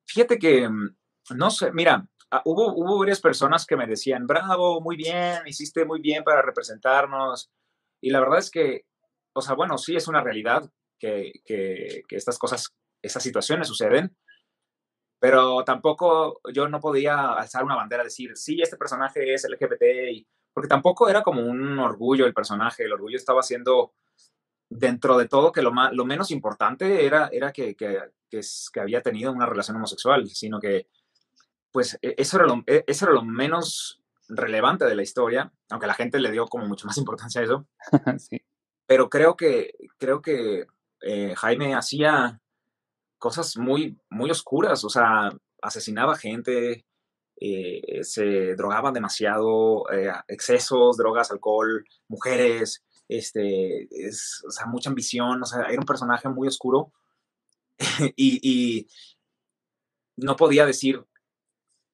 Fíjate 0.07 0.39
que, 0.39 0.69
mm, 0.69 0.97
no 1.37 1.51
sé, 1.51 1.73
mira, 1.73 2.09
ah, 2.31 2.43
hubo, 2.45 2.75
hubo 2.75 2.99
varias 2.99 3.21
personas 3.21 3.67
que 3.67 3.77
me 3.77 3.87
decían, 3.87 4.27
bravo, 4.27 4.81
muy 4.81 4.97
bien, 4.97 5.39
hiciste 5.47 5.85
muy 5.85 6.01
bien 6.01 6.25
para 6.25 6.43
representarnos. 6.43 7.51
Y 8.01 8.11
la 8.11 8.21
verdad 8.21 8.39
es 8.39 8.51
que, 8.51 8.85
o 9.35 9.43
sea, 9.43 9.55
bueno, 9.55 9.79
sí 9.79 9.97
es 9.97 10.09
una 10.09 10.23
realidad 10.23 10.71
que, 10.99 11.33
que, 11.45 12.03
que 12.09 12.17
estas 12.17 12.39
cosas, 12.39 12.75
esas 13.03 13.23
situaciones 13.23 13.69
suceden, 13.69 14.17
pero 15.19 15.65
tampoco 15.65 16.41
yo 16.53 16.69
no 16.69 16.81
podía 16.81 17.33
alzar 17.33 17.65
una 17.65 17.77
bandera, 17.77 18.05
decir, 18.05 18.37
sí, 18.37 18.61
este 18.61 18.77
personaje 18.77 19.35
es 19.35 19.49
LGBT 19.49 19.83
y 20.13 20.27
porque 20.53 20.69
tampoco 20.69 21.09
era 21.09 21.23
como 21.23 21.43
un 21.43 21.79
orgullo 21.79 22.27
el 22.27 22.35
personaje, 22.35 22.85
el 22.85 22.93
orgullo 22.93 23.17
estaba 23.17 23.43
siendo 23.43 23.95
dentro 24.71 25.19
de 25.19 25.29
todo 25.29 25.53
que 25.53 25.63
lo, 25.63 25.73
más, 25.73 25.93
lo 25.93 26.05
menos 26.05 26.31
importante 26.31 27.05
era, 27.05 27.29
era 27.33 27.53
que, 27.53 27.75
que, 27.75 27.99
que, 28.31 28.41
que, 28.73 28.81
había 28.81 29.03
tenido 29.03 29.33
una 29.33 29.47
relación 29.47 29.77
homosexual, 29.77 30.29
sino 30.29 30.61
que 30.61 30.89
pues 31.73 31.99
e, 32.03 32.15
eso 32.17 32.37
era, 32.37 32.47
lo, 32.47 32.63
e, 32.67 32.85
eso 32.87 33.07
era 33.07 33.15
lo 33.15 33.25
menos 33.25 34.01
relevante 34.29 34.85
de 34.85 34.95
la 34.95 35.03
historia, 35.03 35.53
aunque 35.71 35.87
la 35.87 35.95
gente 35.95 36.21
le 36.21 36.31
dio 36.31 36.47
como 36.47 36.67
mucho 36.67 36.87
más 36.87 36.97
importancia 36.99 37.41
a 37.41 37.45
eso. 37.45 37.67
sí. 38.19 38.41
Pero 38.87 39.09
creo 39.09 39.37
que, 39.37 39.75
creo 39.99 40.21
que 40.21 40.67
eh, 41.03 41.35
Jaime 41.37 41.75
hacía 41.75 42.41
cosas 43.19 43.57
muy, 43.57 43.99
muy 44.11 44.31
oscuras, 44.31 44.85
o 44.85 44.91
sea, 44.91 45.31
asesinaba 45.63 46.17
gente, 46.17 46.85
eh, 47.41 48.01
se 48.03 48.55
drogaban 48.55 48.95
demasiado, 48.95 49.91
eh, 49.93 50.13
excesos, 50.29 50.97
drogas, 50.97 51.31
alcohol, 51.31 51.85
mujeres, 52.09 52.85
este, 53.09 53.89
es, 53.91 54.43
o 54.47 54.51
sea, 54.51 54.67
mucha 54.67 54.91
ambición, 54.91 55.43
o 55.43 55.47
sea, 55.47 55.63
era 55.65 55.81
un 55.81 55.87
personaje 55.87 56.29
muy 56.29 56.49
oscuro 56.49 56.93
y, 58.17 58.41
y, 58.43 58.89
no 60.17 60.37
podía 60.37 60.65
decir 60.65 61.05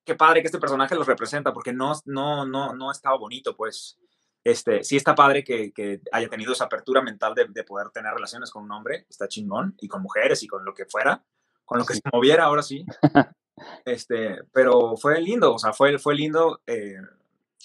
qué 0.04 0.14
padre 0.14 0.42
que 0.42 0.46
este 0.46 0.58
personaje 0.58 0.94
los 0.94 1.06
representa 1.06 1.52
porque 1.54 1.72
no, 1.72 1.92
no, 2.04 2.44
no, 2.44 2.74
no 2.74 2.90
estaba 2.90 3.16
bonito, 3.16 3.56
pues. 3.56 3.98
Este, 4.42 4.82
sí 4.84 4.96
está 4.96 5.14
padre 5.14 5.44
que, 5.44 5.72
que 5.72 6.00
haya 6.12 6.28
tenido 6.28 6.52
esa 6.52 6.64
apertura 6.64 7.02
mental 7.02 7.34
de, 7.34 7.46
de, 7.48 7.64
poder 7.64 7.90
tener 7.90 8.14
relaciones 8.14 8.50
con 8.50 8.64
un 8.64 8.72
hombre, 8.72 9.06
está 9.10 9.28
chingón, 9.28 9.76
y 9.80 9.88
con 9.88 10.02
mujeres 10.02 10.42
y 10.42 10.46
con 10.46 10.64
lo 10.64 10.72
que 10.72 10.86
fuera, 10.86 11.22
con 11.64 11.78
lo 11.78 11.84
que 11.84 11.94
se 11.94 12.00
moviera 12.12 12.44
ahora 12.44 12.62
sí. 12.62 12.84
Este, 13.84 14.38
pero 14.52 14.96
fue 14.96 15.20
lindo, 15.20 15.54
o 15.54 15.58
sea, 15.58 15.72
fue, 15.72 15.98
fue 15.98 16.14
lindo 16.14 16.62
eh, 16.66 16.96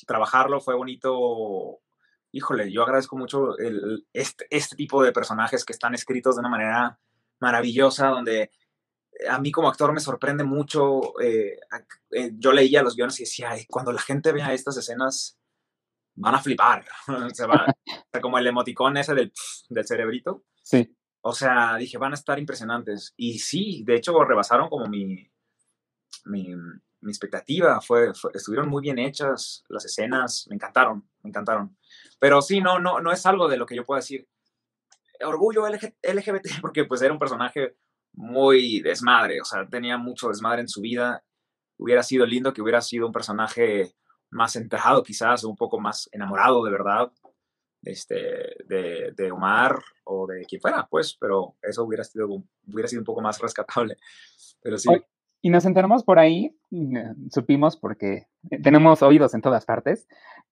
trabajarlo, 0.05 0.59
fue 0.59 0.75
bonito. 0.75 1.79
Híjole, 2.31 2.71
yo 2.71 2.83
agradezco 2.83 3.15
mucho 3.17 3.57
el, 3.57 4.05
este, 4.11 4.45
este 4.49 4.75
tipo 4.75 5.01
de 5.01 5.13
personajes 5.13 5.63
que 5.63 5.71
están 5.73 5.93
escritos 5.95 6.35
de 6.35 6.41
una 6.41 6.49
manera 6.49 6.99
maravillosa, 7.39 8.09
donde 8.09 8.51
a 9.29 9.39
mí 9.39 9.51
como 9.51 9.69
actor 9.69 9.93
me 9.93 10.01
sorprende 10.01 10.43
mucho. 10.43 11.19
Eh, 11.21 11.57
eh, 12.11 12.31
yo 12.33 12.51
leía 12.51 12.83
los 12.83 12.95
guiones 12.95 13.19
y 13.19 13.23
decía, 13.23 13.51
cuando 13.69 13.93
la 13.93 14.01
gente 14.01 14.33
vea 14.33 14.53
estas 14.53 14.75
escenas, 14.75 15.37
van 16.15 16.35
a 16.35 16.41
flipar. 16.41 16.85
Se 17.33 17.45
va, 17.45 17.65
como 18.21 18.37
el 18.37 18.47
emoticón 18.47 18.97
ese 18.97 19.13
del, 19.13 19.31
del 19.69 19.87
cerebrito. 19.87 20.43
Sí. 20.63 20.95
O 21.21 21.33
sea, 21.33 21.75
dije, 21.77 21.97
van 21.97 22.11
a 22.11 22.15
estar 22.15 22.37
impresionantes. 22.39 23.13
Y 23.17 23.39
sí, 23.39 23.83
de 23.85 23.95
hecho, 23.95 24.23
rebasaron 24.23 24.69
como 24.69 24.87
mi, 24.87 25.29
mi, 26.25 26.55
mi 27.05 27.11
expectativa, 27.11 27.81
fue, 27.81 28.11
estuvieron 28.33 28.69
muy 28.69 28.81
bien 28.81 28.99
hechas 28.99 29.63
las 29.69 29.85
escenas, 29.85 30.45
me 30.49 30.55
encantaron, 30.55 31.07
me 31.23 31.29
encantaron. 31.29 31.77
Pero 32.19 32.41
sí, 32.41 32.61
no, 32.61 32.79
no, 32.79 32.99
no 32.99 33.11
es 33.11 33.25
algo 33.25 33.47
de 33.47 33.57
lo 33.57 33.65
que 33.65 33.75
yo 33.75 33.85
pueda 33.85 34.01
decir, 34.01 34.27
orgullo 35.23 35.67
LGBT, 35.67 36.47
porque 36.61 36.85
pues 36.85 37.01
era 37.01 37.13
un 37.13 37.19
personaje 37.19 37.75
muy 38.13 38.81
desmadre, 38.81 39.41
o 39.41 39.45
sea, 39.45 39.67
tenía 39.67 39.97
mucho 39.97 40.29
desmadre 40.29 40.61
en 40.61 40.69
su 40.69 40.81
vida. 40.81 41.23
Hubiera 41.77 42.03
sido 42.03 42.25
lindo 42.25 42.53
que 42.53 42.61
hubiera 42.61 42.81
sido 42.81 43.05
un 43.05 43.11
personaje 43.11 43.93
más 44.35 44.55
encajado 44.55 45.01
quizás, 45.01 45.43
un 45.43 45.55
poco 45.55 45.79
más 45.79 46.09
enamorado 46.11 46.63
de 46.63 46.71
verdad, 46.71 47.11
este, 47.83 48.15
de, 48.65 49.13
de, 49.15 49.31
Omar 49.31 49.79
o 50.03 50.27
de 50.27 50.45
quien 50.45 50.61
fuera, 50.61 50.87
pues, 50.89 51.15
pero 51.19 51.55
eso 51.61 51.83
hubiera 51.83 52.03
sido, 52.03 52.27
hubiera 52.67 52.87
sido 52.87 53.01
un 53.01 53.05
poco 53.05 53.21
más 53.21 53.39
rescatable. 53.41 53.97
Pero 54.61 54.77
sí. 54.77 54.89
Y 55.41 55.49
nos 55.49 55.65
enteramos 55.65 56.03
por 56.03 56.17
ahí, 56.19 56.57
mm, 56.71 57.29
supimos 57.29 57.77
porque 57.77 58.27
tenemos 58.63 59.03
oídos 59.03 59.33
en 59.35 59.41
todas 59.41 59.65
partes, 59.65 60.07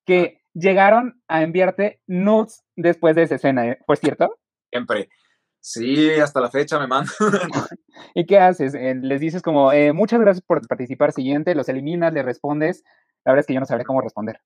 que 0.05 0.41
llegaron 0.53 1.21
a 1.27 1.41
enviarte 1.41 1.99
nudes 2.05 2.63
después 2.75 3.15
de 3.15 3.23
esa 3.23 3.35
escena, 3.35 3.67
¿eh? 3.67 3.79
¿Fue 3.85 3.95
cierto? 3.95 4.37
Siempre. 4.69 5.09
Sí, 5.59 6.09
hasta 6.19 6.41
la 6.41 6.51
fecha 6.51 6.77
me 6.77 6.87
mandan. 6.87 7.13
¿Y 8.15 8.25
qué 8.25 8.37
haces? 8.37 8.75
Eh, 8.75 8.95
les 9.01 9.21
dices 9.21 9.41
como, 9.41 9.71
eh, 9.71 9.93
muchas 9.93 10.19
gracias 10.19 10.45
por 10.45 10.67
participar, 10.67 11.13
siguiente, 11.13 11.55
los 11.55 11.69
eliminas, 11.69 12.13
le 12.13 12.21
respondes. 12.21 12.83
La 13.25 13.31
verdad 13.31 13.41
es 13.41 13.47
que 13.47 13.53
yo 13.53 13.59
no 13.59 13.65
sabré 13.65 13.85
cómo 13.85 14.01
responder. 14.01 14.41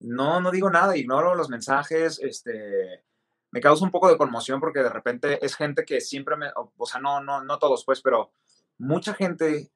No, 0.00 0.40
no 0.40 0.50
digo 0.50 0.70
nada, 0.70 0.96
ignoro 0.96 1.34
los 1.34 1.48
mensajes, 1.48 2.20
este, 2.20 3.04
me 3.50 3.60
causa 3.60 3.84
un 3.84 3.90
poco 3.90 4.08
de 4.08 4.16
conmoción 4.16 4.60
porque 4.60 4.80
de 4.80 4.90
repente 4.90 5.44
es 5.44 5.56
gente 5.56 5.84
que 5.84 6.00
siempre 6.00 6.36
me, 6.36 6.48
o, 6.54 6.86
sea, 6.86 7.00
no, 7.00 7.20
no, 7.20 7.42
no 7.42 7.58
todos 7.58 7.84
pues, 7.84 8.00
pero 8.00 8.30
mucha 8.78 9.14
gente, 9.14 9.70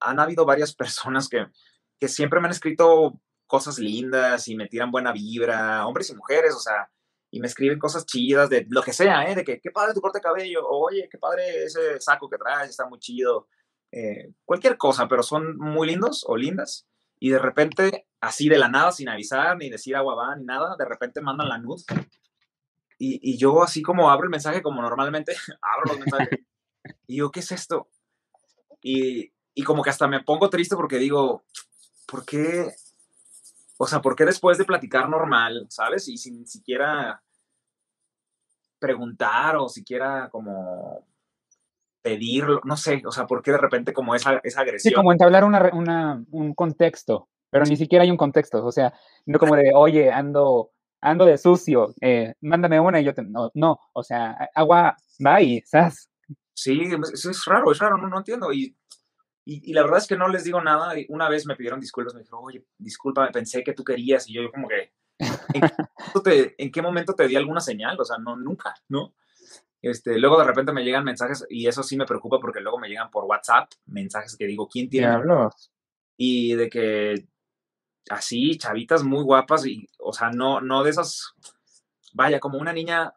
han 0.00 0.20
habido 0.20 0.44
varias 0.44 0.74
personas 0.74 1.28
que, 1.28 1.46
que 1.98 2.08
siempre 2.08 2.40
me 2.40 2.46
han 2.46 2.52
escrito 2.52 3.20
cosas 3.46 3.78
lindas 3.78 4.48
y 4.48 4.56
me 4.56 4.68
tiran 4.68 4.90
buena 4.90 5.12
vibra, 5.12 5.86
hombres 5.86 6.10
y 6.10 6.14
mujeres, 6.14 6.54
o 6.54 6.60
sea, 6.60 6.88
y 7.30 7.40
me 7.40 7.48
escriben 7.48 7.80
cosas 7.80 8.06
chidas 8.06 8.48
de 8.48 8.64
lo 8.68 8.82
que 8.82 8.92
sea, 8.92 9.28
¿eh? 9.28 9.34
De 9.34 9.42
que 9.42 9.60
qué 9.60 9.72
padre 9.72 9.92
tu 9.92 10.00
corte 10.00 10.18
de 10.18 10.22
cabello, 10.22 10.68
oye, 10.68 11.08
qué 11.10 11.18
padre 11.18 11.64
ese 11.64 12.00
saco 12.00 12.30
que 12.30 12.38
traes, 12.38 12.70
está 12.70 12.86
muy 12.86 13.00
chido. 13.00 13.48
Eh, 13.90 14.32
cualquier 14.44 14.76
cosa, 14.76 15.08
pero 15.08 15.22
son 15.24 15.56
muy 15.58 15.88
lindos 15.88 16.24
o 16.28 16.36
lindas. 16.36 16.86
Y 17.24 17.30
de 17.30 17.38
repente, 17.38 18.06
así 18.20 18.50
de 18.50 18.58
la 18.58 18.68
nada, 18.68 18.92
sin 18.92 19.08
avisar, 19.08 19.56
ni 19.56 19.70
decir 19.70 19.96
agua 19.96 20.14
va, 20.14 20.36
ni 20.36 20.44
nada, 20.44 20.76
de 20.76 20.84
repente 20.84 21.22
mandan 21.22 21.48
la 21.48 21.56
nud. 21.56 21.80
Y, 22.98 23.18
y 23.32 23.38
yo 23.38 23.62
así 23.62 23.80
como 23.80 24.10
abro 24.10 24.24
el 24.24 24.30
mensaje, 24.30 24.60
como 24.60 24.82
normalmente 24.82 25.34
abro 25.62 25.94
los 25.94 26.00
mensajes. 26.00 26.40
Y 27.06 27.16
yo, 27.16 27.30
¿qué 27.30 27.40
es 27.40 27.50
esto? 27.50 27.88
Y, 28.82 29.32
y 29.54 29.62
como 29.62 29.82
que 29.82 29.88
hasta 29.88 30.06
me 30.06 30.22
pongo 30.22 30.50
triste 30.50 30.76
porque 30.76 30.98
digo, 30.98 31.46
¿por 32.06 32.26
qué? 32.26 32.74
O 33.78 33.86
sea, 33.86 34.02
¿por 34.02 34.16
qué 34.16 34.26
después 34.26 34.58
de 34.58 34.66
platicar 34.66 35.08
normal, 35.08 35.66
sabes? 35.70 36.08
Y 36.08 36.18
sin 36.18 36.46
siquiera 36.46 37.22
preguntar 38.78 39.56
o 39.56 39.70
siquiera 39.70 40.28
como 40.28 41.06
pedirlo, 42.04 42.60
no 42.64 42.76
sé, 42.76 43.02
o 43.06 43.10
sea, 43.10 43.26
¿por 43.26 43.42
qué 43.42 43.50
de 43.50 43.56
repente 43.56 43.94
como 43.94 44.14
esa, 44.14 44.38
esa 44.44 44.60
agresión? 44.60 44.90
Sí, 44.90 44.94
como 44.94 45.10
entablar 45.10 45.42
una, 45.42 45.70
una, 45.72 46.22
un 46.32 46.54
contexto, 46.54 47.30
pero 47.48 47.64
ni 47.64 47.78
siquiera 47.78 48.04
hay 48.04 48.10
un 48.10 48.18
contexto, 48.18 48.62
o 48.62 48.70
sea, 48.70 48.92
no 49.24 49.38
como 49.38 49.56
de, 49.56 49.72
oye, 49.74 50.12
ando, 50.12 50.72
ando 51.00 51.24
de 51.24 51.38
sucio, 51.38 51.94
eh, 52.02 52.34
mándame 52.42 52.78
una 52.78 53.00
y 53.00 53.04
yo 53.04 53.14
te, 53.14 53.22
no, 53.22 53.50
no, 53.54 53.80
o 53.94 54.02
sea, 54.02 54.36
agua, 54.54 54.94
y, 55.40 55.62
¿sabes? 55.62 56.10
Sí, 56.52 56.78
eso 57.10 57.30
es 57.30 57.44
raro, 57.46 57.72
es 57.72 57.78
raro, 57.78 57.96
no, 57.96 58.06
no 58.06 58.18
entiendo, 58.18 58.52
y, 58.52 58.76
y, 59.46 59.70
y, 59.70 59.72
la 59.72 59.80
verdad 59.80 60.00
es 60.00 60.06
que 60.06 60.18
no 60.18 60.28
les 60.28 60.44
digo 60.44 60.60
nada, 60.60 60.92
una 61.08 61.30
vez 61.30 61.46
me 61.46 61.56
pidieron 61.56 61.80
disculpas, 61.80 62.12
me 62.12 62.20
dijeron, 62.20 62.40
oye, 62.42 62.66
disculpa, 62.76 63.30
pensé 63.32 63.64
que 63.64 63.72
tú 63.72 63.82
querías, 63.82 64.28
y 64.28 64.34
yo, 64.34 64.50
como 64.52 64.68
que, 64.68 64.92
¿en 65.18 65.62
qué, 65.62 65.70
te, 66.22 66.62
¿en 66.62 66.70
qué 66.70 66.82
momento 66.82 67.14
te 67.14 67.26
di 67.26 67.36
alguna 67.36 67.60
señal? 67.60 67.98
O 67.98 68.04
sea, 68.04 68.18
no, 68.18 68.36
nunca, 68.36 68.74
¿no? 68.90 69.14
Este, 69.84 70.18
luego 70.18 70.38
de 70.38 70.44
repente 70.44 70.72
me 70.72 70.82
llegan 70.82 71.04
mensajes 71.04 71.44
y 71.50 71.66
eso 71.66 71.82
sí 71.82 71.94
me 71.98 72.06
preocupa 72.06 72.40
porque 72.40 72.60
luego 72.60 72.78
me 72.78 72.88
llegan 72.88 73.10
por 73.10 73.24
WhatsApp 73.24 73.70
mensajes 73.84 74.34
que 74.34 74.46
digo, 74.46 74.66
¿quién 74.66 74.88
tiene? 74.88 75.14
Y 76.16 76.54
de 76.54 76.70
que 76.70 77.26
así, 78.08 78.56
chavitas 78.56 79.02
muy 79.02 79.22
guapas 79.22 79.66
y, 79.66 79.86
o 79.98 80.14
sea, 80.14 80.30
no, 80.30 80.62
no 80.62 80.82
de 80.84 80.88
esas, 80.90 81.34
vaya, 82.14 82.40
como 82.40 82.58
una 82.58 82.72
niña, 82.72 83.12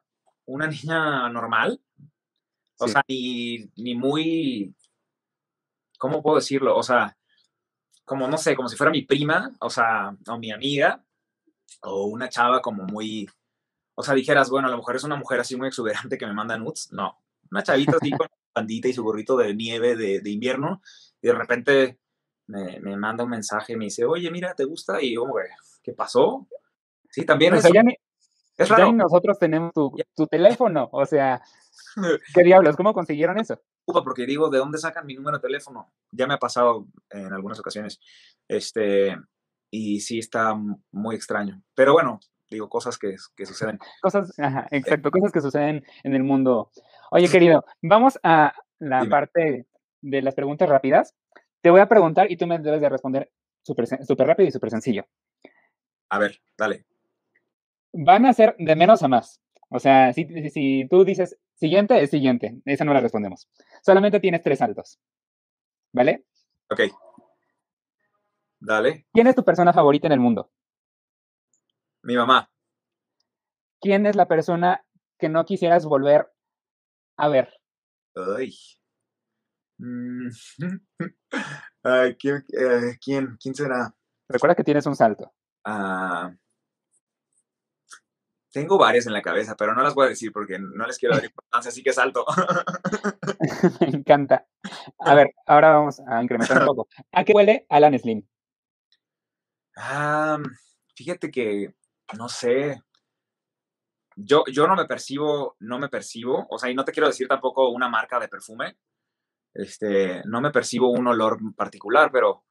una 0.45 0.67
niña 0.83 1.29
normal. 1.29 1.79
O 2.79 2.87
sí. 2.87 2.91
sea, 2.91 3.01
ni, 3.07 3.71
ni 3.77 3.95
muy, 3.95 4.75
¿cómo 5.97 6.21
puedo 6.21 6.35
decirlo? 6.35 6.75
O 6.75 6.83
sea, 6.83 7.17
como, 8.03 8.27
no 8.27 8.37
sé, 8.37 8.57
como 8.57 8.67
si 8.67 8.75
fuera 8.75 8.91
mi 8.91 9.03
prima, 9.03 9.53
o 9.61 9.69
sea, 9.69 10.13
o 10.27 10.37
mi 10.37 10.51
amiga, 10.51 11.01
o 11.83 12.07
una 12.07 12.27
chava 12.27 12.61
como 12.61 12.83
muy, 12.83 13.29
o 13.99 14.03
sea, 14.03 14.13
dijeras, 14.13 14.51
bueno, 14.51 14.67
a 14.67 14.71
lo 14.71 14.77
mejor 14.77 14.95
es 14.95 15.03
una 15.03 15.15
mujer 15.15 15.39
así 15.39 15.55
muy 15.55 15.67
exuberante 15.69 16.19
que 16.19 16.27
me 16.27 16.33
manda 16.33 16.55
nudes. 16.55 16.89
No, 16.91 17.17
una 17.49 17.63
chavita 17.63 17.97
así 17.99 18.11
con 18.11 18.27
bandita 18.53 18.87
y 18.87 18.93
su 18.93 19.03
gorrito 19.03 19.35
de 19.35 19.55
nieve 19.55 19.95
de, 19.95 20.19
de 20.19 20.29
invierno, 20.29 20.81
y 21.19 21.27
de 21.27 21.33
repente 21.33 21.99
me, 22.45 22.79
me, 22.79 22.95
manda 22.95 23.23
un 23.23 23.31
mensaje 23.31 23.73
y 23.73 23.75
me 23.75 23.85
dice, 23.85 24.05
oye, 24.05 24.29
mira, 24.29 24.53
¿te 24.53 24.65
gusta? 24.65 25.01
Y 25.01 25.15
yo, 25.15 25.25
güey, 25.25 25.47
¿qué 25.81 25.93
pasó? 25.93 26.47
Sí, 27.09 27.25
también 27.25 27.53
o 27.53 27.55
es, 27.55 27.63
sea, 27.63 27.71
ya 27.73 27.81
ni, 27.81 27.95
es 28.55 28.69
raro. 28.69 28.85
Ya 28.85 28.91
ni 28.91 28.97
nosotros 28.97 29.39
tenemos 29.39 29.73
tu, 29.73 29.91
tu 30.15 30.27
teléfono, 30.27 30.89
o 30.91 31.05
sea, 31.05 31.41
¿qué 32.35 32.43
diablos? 32.43 32.75
¿Cómo 32.75 32.93
consiguieron 32.93 33.39
eso? 33.39 33.59
Porque 33.83 34.27
digo, 34.27 34.51
¿de 34.51 34.59
dónde 34.59 34.77
sacan 34.77 35.07
mi 35.07 35.15
número 35.15 35.37
de 35.37 35.41
teléfono? 35.41 35.91
Ya 36.11 36.27
me 36.27 36.35
ha 36.35 36.39
pasado 36.39 36.85
en 37.09 37.33
algunas 37.33 37.59
ocasiones. 37.59 37.99
Este, 38.47 39.17
y 39.71 40.01
sí 40.01 40.19
está 40.19 40.55
muy 40.91 41.15
extraño. 41.15 41.63
Pero 41.73 41.93
bueno, 41.93 42.19
digo, 42.49 42.69
cosas 42.69 42.97
que, 42.97 43.15
que 43.35 43.45
suceden. 43.45 43.79
Cosas, 44.01 44.37
ajá, 44.39 44.67
exacto, 44.71 45.11
cosas 45.11 45.31
que 45.31 45.41
suceden 45.41 45.83
en 46.03 46.13
el 46.13 46.23
mundo. 46.23 46.71
Oye, 47.11 47.29
querido, 47.29 47.65
vamos 47.81 48.19
a 48.23 48.53
la 48.79 48.99
Dime. 48.99 49.09
parte 49.09 49.65
de 50.01 50.21
las 50.21 50.35
preguntas 50.35 50.69
rápidas. 50.69 51.15
Te 51.61 51.69
voy 51.69 51.81
a 51.81 51.89
preguntar 51.89 52.31
y 52.31 52.37
tú 52.37 52.47
me 52.47 52.59
debes 52.59 52.81
de 52.81 52.89
responder 52.89 53.31
súper 53.63 53.87
super 54.05 54.27
rápido 54.27 54.47
y 54.47 54.51
súper 54.51 54.69
sencillo. 54.69 55.05
A 56.09 56.19
ver, 56.19 56.39
dale. 56.57 56.85
Van 57.93 58.25
a 58.25 58.33
ser 58.33 58.55
de 58.57 58.75
menos 58.75 59.03
a 59.03 59.07
más. 59.07 59.41
O 59.69 59.79
sea, 59.79 60.13
si, 60.13 60.25
si, 60.25 60.49
si 60.49 60.87
tú 60.89 61.03
dices 61.03 61.37
siguiente, 61.55 62.01
es 62.01 62.09
siguiente. 62.09 62.61
Esa 62.65 62.85
no 62.85 62.93
la 62.93 63.01
respondemos. 63.01 63.49
Solamente 63.81 64.19
tienes 64.19 64.41
tres 64.41 64.59
saltos. 64.59 64.99
¿Vale? 65.91 66.25
Ok. 66.69 66.81
Dale. 68.59 69.05
¿Quién 69.13 69.27
es 69.27 69.35
tu 69.35 69.43
persona 69.43 69.73
favorita 69.73 70.07
en 70.07 70.13
el 70.13 70.19
mundo? 70.19 70.49
Mi 72.07 72.15
mamá. 72.15 72.49
¿Quién 73.81 74.05
es 74.05 74.15
la 74.15 74.29
persona 74.29 74.85
que 75.19 75.27
no 75.27 75.43
quisieras 75.43 75.85
volver 75.85 76.31
a 77.17 77.27
ver? 77.27 77.49
Ay. 78.15 78.55
Mm. 79.77 80.29
¿quién, 82.17 82.45
eh, 82.57 82.97
¿quién, 83.03 83.37
¿quién, 83.37 83.53
será? 83.53 83.93
Recuerda 84.29 84.55
que 84.55 84.63
tienes 84.63 84.85
un 84.85 84.95
salto. 84.95 85.33
Uh, 85.65 86.33
tengo 88.53 88.77
varias 88.77 89.05
en 89.07 89.11
la 89.11 89.21
cabeza, 89.21 89.57
pero 89.57 89.75
no 89.75 89.83
las 89.83 89.93
voy 89.93 90.05
a 90.05 90.09
decir 90.09 90.31
porque 90.31 90.57
no 90.59 90.87
les 90.87 90.97
quiero 90.97 91.13
dar 91.13 91.25
importancia, 91.25 91.67
así 91.67 91.83
que 91.83 91.91
salto. 91.91 92.25
Me 93.81 93.87
encanta. 93.87 94.47
A 94.99 95.13
ver, 95.13 95.33
ahora 95.45 95.73
vamos 95.73 95.99
a 96.07 96.23
incrementar 96.23 96.61
un 96.61 96.67
poco. 96.67 96.87
¿A 97.11 97.25
qué 97.25 97.33
huele 97.33 97.65
Alan 97.67 97.99
Slim? 97.99 98.25
Um, 99.75 100.43
fíjate 100.95 101.29
que 101.29 101.75
no 102.15 102.29
sé. 102.29 102.81
Yo, 104.15 104.43
yo 104.51 104.67
no 104.67 104.75
me 104.75 104.85
percibo, 104.85 105.55
no 105.59 105.77
me 105.79 105.89
percibo, 105.89 106.47
o 106.49 106.57
sea, 106.57 106.69
y 106.71 106.75
no 106.75 106.83
te 106.83 106.91
quiero 106.91 107.07
decir 107.07 107.27
tampoco 107.27 107.69
una 107.69 107.87
marca 107.89 108.19
de 108.19 108.27
perfume. 108.27 108.77
Este, 109.53 110.23
no 110.25 110.41
me 110.41 110.51
percibo 110.51 110.89
un 110.89 111.07
olor 111.07 111.39
particular, 111.55 112.11
pero 112.11 112.43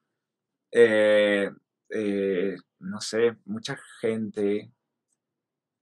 eh, 0.73 1.51
eh, 1.91 2.57
no 2.81 3.01
sé, 3.01 3.37
mucha 3.45 3.79
gente 4.01 4.73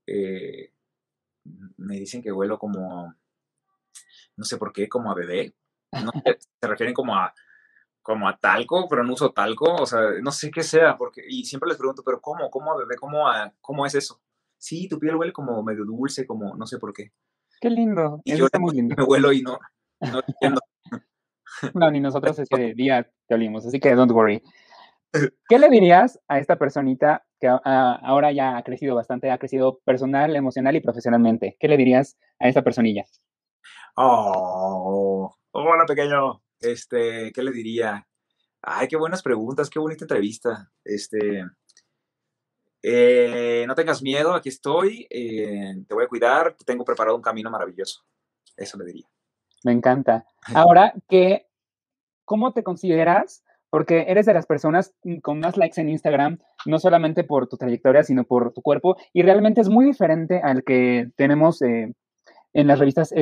eh, 0.06 0.72
me 1.76 1.96
dicen 1.96 2.22
que 2.22 2.32
huelo 2.32 2.58
como, 2.58 3.14
no 4.36 4.44
sé 4.44 4.56
por 4.56 4.72
qué, 4.72 4.88
como 4.88 5.10
a 5.10 5.14
bebé. 5.14 5.54
No, 5.92 6.10
se 6.24 6.68
refieren 6.68 6.94
como 6.94 7.14
a, 7.14 7.32
como 8.04 8.28
a 8.28 8.36
talco, 8.36 8.86
pero 8.86 9.02
no 9.02 9.14
uso 9.14 9.32
talco, 9.32 9.76
o 9.76 9.86
sea, 9.86 10.00
no 10.22 10.30
sé 10.30 10.50
qué 10.50 10.62
sea, 10.62 10.96
porque, 10.98 11.22
y 11.26 11.42
siempre 11.44 11.68
les 11.68 11.78
pregunto, 11.78 12.02
pero 12.04 12.20
¿cómo? 12.20 12.50
¿Cómo 12.50 12.76
bebé? 12.76 12.96
¿Cómo, 12.96 13.26
a, 13.26 13.50
cómo 13.62 13.86
es 13.86 13.94
eso? 13.94 14.20
Sí, 14.58 14.88
tu 14.88 14.98
piel 14.98 15.16
huele 15.16 15.32
como 15.32 15.62
medio 15.62 15.86
dulce, 15.86 16.26
como 16.26 16.54
no 16.54 16.66
sé 16.66 16.78
por 16.78 16.92
qué. 16.92 17.12
Qué 17.62 17.70
lindo, 17.70 18.20
y 18.22 18.32
eso 18.32 18.40
yo 18.40 18.46
está 18.46 18.58
muy 18.58 18.72
lindo. 18.76 18.94
me 18.94 19.04
huelo 19.04 19.32
y 19.32 19.40
no, 19.40 19.58
no 20.00 20.20
entiendo. 20.28 20.60
no, 21.74 21.90
ni 21.90 22.00
nosotros 22.00 22.38
ese 22.38 22.74
día 22.76 23.10
te 23.26 23.34
olimos, 23.34 23.64
así 23.66 23.80
que 23.80 23.94
don't 23.94 24.12
worry. 24.12 24.42
¿Qué 25.48 25.58
le 25.58 25.70
dirías 25.70 26.20
a 26.28 26.38
esta 26.40 26.56
personita 26.56 27.24
que 27.40 27.48
uh, 27.48 27.60
ahora 27.64 28.32
ya 28.32 28.58
ha 28.58 28.62
crecido 28.64 28.94
bastante, 28.96 29.30
ha 29.30 29.38
crecido 29.38 29.78
personal, 29.86 30.36
emocional 30.36 30.76
y 30.76 30.80
profesionalmente? 30.80 31.56
¿Qué 31.58 31.68
le 31.68 31.78
dirías 31.78 32.18
a 32.38 32.48
esta 32.48 32.62
personilla? 32.62 33.04
Oh, 33.96 35.34
hola 35.52 35.86
pequeño. 35.86 36.43
Este, 36.64 37.32
¿qué 37.32 37.42
le 37.42 37.52
diría? 37.52 38.06
Ay, 38.62 38.88
qué 38.88 38.96
buenas 38.96 39.22
preguntas, 39.22 39.68
qué 39.68 39.78
bonita 39.78 40.04
entrevista. 40.04 40.70
Este, 40.84 41.44
eh, 42.82 43.64
no 43.66 43.74
tengas 43.74 44.02
miedo, 44.02 44.34
aquí 44.34 44.50
estoy, 44.50 45.06
eh, 45.08 45.74
te 45.88 45.94
voy 45.94 46.04
a 46.04 46.08
cuidar, 46.08 46.54
tengo 46.66 46.84
preparado 46.84 47.16
un 47.16 47.22
camino 47.22 47.50
maravilloso. 47.50 48.04
Eso 48.56 48.76
le 48.78 48.84
diría. 48.84 49.08
Me 49.64 49.72
encanta. 49.72 50.26
Ahora, 50.54 50.92
¿qué, 51.08 51.46
¿cómo 52.26 52.52
te 52.52 52.62
consideras? 52.62 53.42
Porque 53.70 54.04
eres 54.08 54.26
de 54.26 54.34
las 54.34 54.46
personas 54.46 54.94
con 55.22 55.40
más 55.40 55.56
likes 55.56 55.80
en 55.80 55.88
Instagram, 55.88 56.38
no 56.66 56.78
solamente 56.78 57.24
por 57.24 57.48
tu 57.48 57.56
trayectoria, 57.56 58.02
sino 58.02 58.24
por 58.24 58.52
tu 58.52 58.60
cuerpo, 58.60 58.96
y 59.12 59.22
realmente 59.22 59.62
es 59.62 59.70
muy 59.70 59.86
diferente 59.86 60.40
al 60.44 60.62
que 60.62 61.10
tenemos 61.16 61.62
eh, 61.62 61.94
en 62.52 62.66
las 62.66 62.78
revistas 62.78 63.12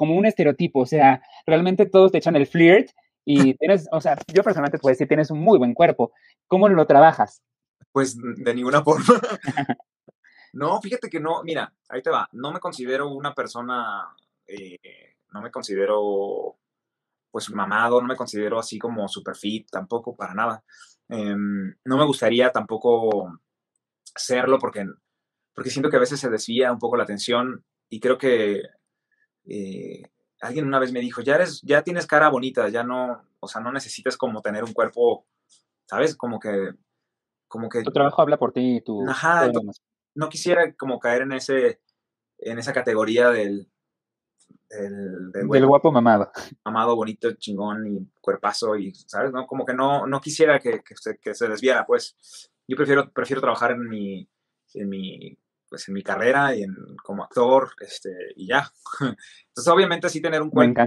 como 0.00 0.16
un 0.16 0.24
estereotipo, 0.24 0.80
o 0.80 0.86
sea, 0.86 1.22
realmente 1.44 1.84
todos 1.84 2.10
te 2.10 2.16
echan 2.16 2.36
el 2.36 2.46
flirt 2.46 2.88
y 3.26 3.52
tienes, 3.58 3.86
o 3.92 4.00
sea, 4.00 4.16
yo 4.32 4.42
personalmente 4.42 4.78
puedo 4.78 4.94
decir, 4.94 5.06
tienes 5.06 5.30
un 5.30 5.40
muy 5.40 5.58
buen 5.58 5.74
cuerpo. 5.74 6.12
¿Cómo 6.48 6.70
lo 6.70 6.86
trabajas? 6.86 7.42
Pues 7.92 8.16
de 8.16 8.54
ninguna 8.54 8.82
forma. 8.84 9.20
no, 10.54 10.80
fíjate 10.80 11.10
que 11.10 11.20
no, 11.20 11.42
mira, 11.42 11.70
ahí 11.90 12.00
te 12.00 12.08
va, 12.08 12.30
no 12.32 12.50
me 12.50 12.60
considero 12.60 13.10
una 13.10 13.34
persona 13.34 14.08
eh, 14.46 15.16
no 15.32 15.42
me 15.42 15.50
considero 15.50 16.56
pues 17.30 17.50
mamado, 17.50 18.00
no 18.00 18.08
me 18.08 18.16
considero 18.16 18.58
así 18.58 18.78
como 18.78 19.06
super 19.06 19.36
fit 19.36 19.68
tampoco, 19.70 20.16
para 20.16 20.34
nada. 20.34 20.64
Em, 21.08 21.76
no 21.84 21.96
me 21.98 22.06
gustaría 22.06 22.50
tampoco 22.50 23.38
serlo 24.16 24.58
porque, 24.58 24.86
porque 25.54 25.70
siento 25.70 25.90
que 25.90 25.96
a 25.96 26.00
veces 26.00 26.18
se 26.18 26.30
desvía 26.30 26.72
un 26.72 26.78
poco 26.78 26.96
la 26.96 27.04
atención 27.04 27.64
y 27.90 28.00
creo 28.00 28.16
que 28.18 28.62
eh, 29.50 30.02
alguien 30.40 30.66
una 30.66 30.78
vez 30.78 30.92
me 30.92 31.00
dijo, 31.00 31.22
ya 31.22 31.34
eres, 31.34 31.60
ya 31.62 31.82
tienes 31.82 32.06
cara 32.06 32.28
bonita, 32.28 32.68
ya 32.68 32.84
no, 32.84 33.22
o 33.40 33.48
sea, 33.48 33.60
no 33.60 33.72
necesitas 33.72 34.16
como 34.16 34.40
tener 34.40 34.62
un 34.62 34.72
cuerpo, 34.72 35.26
¿sabes? 35.86 36.16
Como 36.16 36.38
que, 36.38 36.70
como 37.48 37.68
que... 37.68 37.82
Tu 37.82 37.92
trabajo 37.92 38.22
habla 38.22 38.38
por 38.38 38.52
ti 38.52 38.76
y 38.76 38.80
tu... 38.80 39.08
Ajá, 39.08 39.50
no 40.14 40.28
quisiera 40.28 40.72
como 40.74 41.00
caer 41.00 41.22
en 41.22 41.32
ese, 41.32 41.80
en 42.38 42.58
esa 42.58 42.72
categoría 42.72 43.30
del, 43.30 43.68
del, 44.70 45.66
guapo 45.66 45.90
mamado. 45.90 46.30
Mamado, 46.64 46.94
bonito, 46.94 47.32
chingón 47.32 47.86
y 47.86 48.08
cuerpazo 48.20 48.76
y, 48.76 48.94
¿sabes? 48.94 49.32
¿No? 49.32 49.46
Como 49.46 49.64
que 49.64 49.74
no, 49.74 50.06
no 50.06 50.20
quisiera 50.20 50.60
que, 50.60 50.80
que, 50.80 50.96
se, 50.96 51.18
que 51.18 51.34
se 51.34 51.48
desviara, 51.48 51.84
pues. 51.86 52.16
Yo 52.68 52.76
prefiero, 52.76 53.10
prefiero 53.12 53.40
trabajar 53.40 53.72
en 53.72 53.88
mi, 53.88 54.28
en 54.74 54.88
mi, 54.88 55.36
pues 55.70 55.88
en 55.88 55.94
mi 55.94 56.02
carrera 56.02 56.54
y 56.54 56.64
en, 56.64 56.74
como 57.02 57.22
actor, 57.22 57.70
este, 57.80 58.10
y 58.36 58.48
ya. 58.48 58.70
Entonces, 59.00 59.72
obviamente, 59.72 60.08
sí 60.10 60.20
tener 60.20 60.42
un 60.42 60.50
cuerpo 60.50 60.82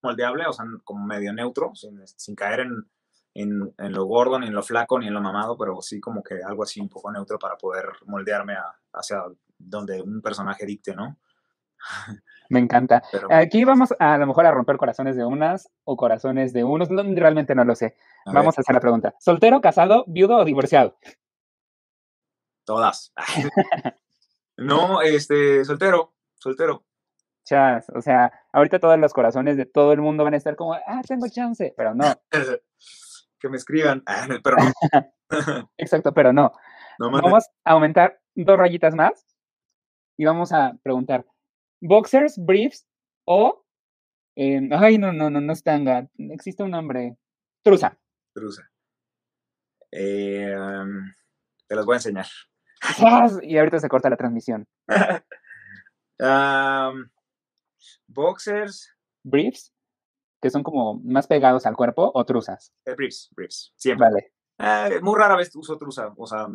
moldeable, 0.00 0.46
o 0.46 0.52
sea, 0.52 0.64
como 0.84 1.04
medio 1.04 1.32
neutro, 1.32 1.74
sin, 1.74 2.00
sin 2.06 2.36
caer 2.36 2.60
en, 2.60 2.88
en, 3.34 3.74
en, 3.76 3.92
lo 3.92 4.04
gordo, 4.04 4.38
ni 4.38 4.46
en 4.46 4.54
lo 4.54 4.62
flaco, 4.62 4.98
ni 4.98 5.08
en 5.08 5.14
lo 5.14 5.20
mamado, 5.20 5.58
pero 5.58 5.82
sí 5.82 6.00
como 6.00 6.22
que 6.22 6.36
algo 6.42 6.62
así 6.62 6.80
un 6.80 6.88
poco 6.88 7.10
neutro 7.10 7.38
para 7.38 7.56
poder 7.56 7.86
moldearme 8.06 8.54
hacia 8.92 9.24
donde 9.58 10.00
un 10.00 10.22
personaje 10.22 10.64
dicte, 10.64 10.94
¿no? 10.94 11.18
Me 12.48 12.60
encanta. 12.60 13.02
Aquí 13.28 13.64
vamos 13.64 13.92
a, 13.98 14.14
a, 14.14 14.18
lo 14.18 14.26
mejor 14.26 14.46
a 14.46 14.52
romper 14.52 14.78
corazones 14.78 15.16
de 15.16 15.24
unas 15.24 15.68
o 15.84 15.96
corazones 15.96 16.52
de 16.52 16.64
unos. 16.64 16.88
realmente 16.88 17.54
no 17.54 17.64
lo 17.64 17.74
sé. 17.74 17.96
vamos 18.24 18.56
a 18.56 18.62
hacer 18.62 18.74
la 18.74 18.80
pregunta. 18.80 19.14
¿Soltero, 19.18 19.60
casado, 19.60 20.04
viudo 20.06 20.38
o 20.38 20.44
divorciado? 20.46 20.96
Todas. 22.64 23.12
no, 24.58 25.00
este, 25.02 25.64
soltero, 25.64 26.14
soltero. 26.34 26.84
Chas, 27.44 27.86
o 27.94 28.02
sea, 28.02 28.32
ahorita 28.52 28.78
todos 28.78 28.98
los 28.98 29.12
corazones 29.12 29.56
de 29.56 29.64
todo 29.64 29.92
el 29.92 30.00
mundo 30.00 30.24
van 30.24 30.34
a 30.34 30.36
estar 30.36 30.56
como, 30.56 30.74
ah, 30.74 31.00
tengo 31.06 31.26
chance, 31.28 31.72
pero 31.76 31.94
no. 31.94 32.04
que 33.40 33.48
me 33.48 33.56
escriban, 33.56 34.02
pero 34.42 34.56
Exacto, 35.78 36.12
pero 36.12 36.32
no. 36.32 36.52
no 36.98 37.10
vamos 37.10 37.46
a 37.64 37.72
aumentar 37.72 38.20
dos 38.34 38.58
rayitas 38.58 38.94
más 38.94 39.26
y 40.18 40.24
vamos 40.24 40.52
a 40.52 40.76
preguntar, 40.82 41.24
boxers, 41.80 42.36
briefs 42.38 42.86
o... 43.24 43.64
Eh, 44.36 44.68
ay, 44.72 44.98
no, 44.98 45.12
no, 45.12 45.30
no, 45.30 45.40
no 45.40 45.52
es 45.52 45.62
tanga. 45.64 46.08
Existe 46.16 46.62
un 46.62 46.70
nombre. 46.70 47.16
Truza. 47.62 47.98
Truza. 48.32 48.70
Eh, 49.90 50.54
te 51.66 51.74
las 51.74 51.84
voy 51.84 51.94
a 51.94 51.96
enseñar. 51.96 52.26
Y 53.42 53.58
ahorita 53.58 53.78
se 53.80 53.88
corta 53.88 54.10
la 54.10 54.16
transmisión. 54.16 54.66
boxers. 58.06 58.94
Briefs, 59.24 59.74
que 60.40 60.50
son 60.50 60.62
como 60.62 61.00
más 61.04 61.26
pegados 61.26 61.66
al 61.66 61.76
cuerpo, 61.76 62.10
o 62.14 62.24
truzas. 62.24 62.72
Eh, 62.86 62.94
briefs, 62.94 63.30
briefs, 63.34 63.72
siempre. 63.76 64.08
Vale. 64.08 65.00
muy 65.02 65.18
rara 65.18 65.36
vez 65.36 65.54
uso 65.54 65.76
truza, 65.76 66.12
o 66.16 66.26
sea, 66.26 66.46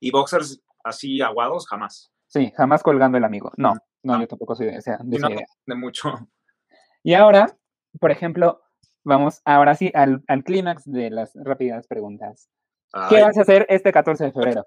y 0.00 0.10
boxers 0.10 0.62
así 0.82 1.20
aguados, 1.20 1.66
jamás. 1.68 2.12
Sí, 2.26 2.52
jamás 2.56 2.82
colgando 2.82 3.18
el 3.18 3.24
amigo. 3.24 3.52
No, 3.56 3.74
no, 4.02 4.20
yo 4.20 4.26
tampoco 4.26 4.54
soy 4.54 4.66
de, 4.66 4.80
de, 5.04 5.46
de 5.66 5.74
mucho. 5.74 6.28
Y 7.02 7.14
ahora, 7.14 7.56
por 8.00 8.10
ejemplo, 8.10 8.62
vamos 9.04 9.40
ahora 9.44 9.74
sí 9.74 9.90
al, 9.94 10.24
al 10.26 10.42
clímax 10.42 10.84
de 10.90 11.10
las 11.10 11.32
rápidas 11.34 11.86
preguntas. 11.86 12.48
¿Qué 13.08 13.20
vas 13.20 13.36
a 13.36 13.42
hacer 13.42 13.66
este 13.68 13.92
14 13.92 14.24
de 14.24 14.32
febrero? 14.32 14.64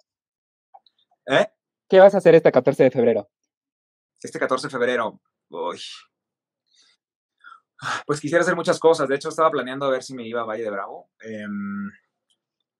¿Eh? 1.27 1.45
¿Qué 1.89 1.99
vas 1.99 2.15
a 2.15 2.19
hacer 2.19 2.35
este 2.35 2.51
14 2.51 2.85
de 2.85 2.91
febrero? 2.91 3.29
Este 4.21 4.39
14 4.39 4.67
de 4.67 4.71
febrero, 4.71 5.21
uy. 5.49 5.79
Pues 8.07 8.19
quisiera 8.19 8.41
hacer 8.41 8.55
muchas 8.55 8.79
cosas. 8.79 9.07
De 9.07 9.15
hecho, 9.15 9.29
estaba 9.29 9.51
planeando 9.51 9.85
a 9.85 9.91
ver 9.91 10.03
si 10.03 10.15
me 10.15 10.27
iba 10.27 10.41
a 10.41 10.45
Valle 10.45 10.63
de 10.63 10.71
Bravo. 10.71 11.11
Em, 11.19 11.91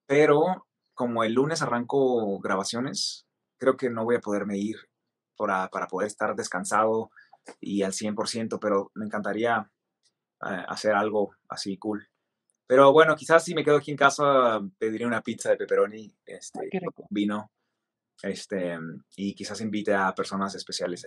pero 0.07 0.67
como 0.93 1.23
el 1.23 1.33
lunes 1.33 1.61
arranco 1.61 2.39
grabaciones, 2.39 3.27
creo 3.59 3.77
que 3.77 3.89
no 3.89 4.05
voy 4.05 4.15
a 4.15 4.21
poderme 4.21 4.57
ir 4.57 4.77
para, 5.37 5.67
para 5.67 5.87
poder 5.87 6.07
estar 6.07 6.35
descansado 6.35 7.11
y 7.59 7.83
al 7.83 7.93
100%, 7.93 8.59
pero 8.59 8.91
me 8.95 9.05
encantaría 9.05 9.71
eh, 10.45 10.65
hacer 10.67 10.93
algo 10.93 11.35
así 11.49 11.77
cool. 11.77 12.07
Pero 12.65 12.91
bueno, 12.91 13.15
quizás 13.15 13.43
si 13.43 13.53
me 13.53 13.63
quedo 13.63 13.77
aquí 13.77 13.91
en 13.91 13.97
casa, 13.97 14.59
pediría 14.77 15.07
una 15.07 15.21
pizza 15.21 15.49
de 15.51 15.57
pepperoni, 15.57 16.13
este, 16.25 16.69
vino, 17.09 17.51
este, 18.23 18.77
y 19.15 19.33
quizás 19.33 19.61
invite 19.61 19.93
a 19.93 20.13
personas 20.13 20.55
especiales 20.55 21.05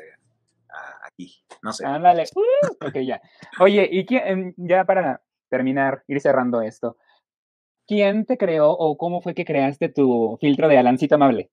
aquí, 1.02 1.42
no 1.62 1.72
sé. 1.72 1.86
Ándale, 1.86 2.24
uh, 2.34 2.86
ok, 2.86 2.96
ya. 3.04 3.20
Oye, 3.58 3.88
y 3.90 4.06
quién, 4.06 4.54
ya 4.56 4.84
para 4.84 5.22
terminar, 5.48 6.04
ir 6.06 6.20
cerrando 6.20 6.62
esto, 6.62 6.96
¿quién 7.86 8.24
te 8.24 8.38
creó 8.38 8.70
o 8.70 8.96
cómo 8.96 9.20
fue 9.20 9.34
que 9.34 9.44
creaste 9.44 9.88
tu 9.88 10.38
filtro 10.40 10.68
de 10.68 10.78
Alancito 10.78 11.16
Amable? 11.16 11.50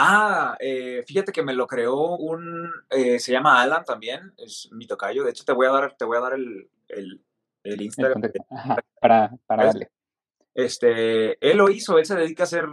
Ah, 0.00 0.56
eh, 0.60 1.02
fíjate 1.04 1.32
que 1.32 1.42
me 1.42 1.54
lo 1.54 1.66
creó 1.66 2.16
un, 2.16 2.70
eh, 2.88 3.18
se 3.18 3.32
llama 3.32 3.60
Alan 3.60 3.84
también, 3.84 4.32
es 4.36 4.68
mi 4.70 4.86
tocayo. 4.86 5.24
De 5.24 5.30
hecho, 5.30 5.44
te 5.44 5.52
voy 5.52 5.66
a 5.66 5.70
dar, 5.70 5.96
te 5.96 6.04
voy 6.04 6.18
a 6.18 6.20
dar 6.20 6.34
el, 6.34 6.70
el, 6.86 7.20
el 7.64 7.82
Instagram. 7.82 8.22
para, 9.00 9.32
para 9.44 9.66
darle. 9.66 9.90
Este, 10.54 11.36
él 11.44 11.58
lo 11.58 11.68
hizo, 11.68 11.98
él 11.98 12.06
se 12.06 12.14
dedica 12.14 12.44
a 12.44 12.44
hacer 12.44 12.66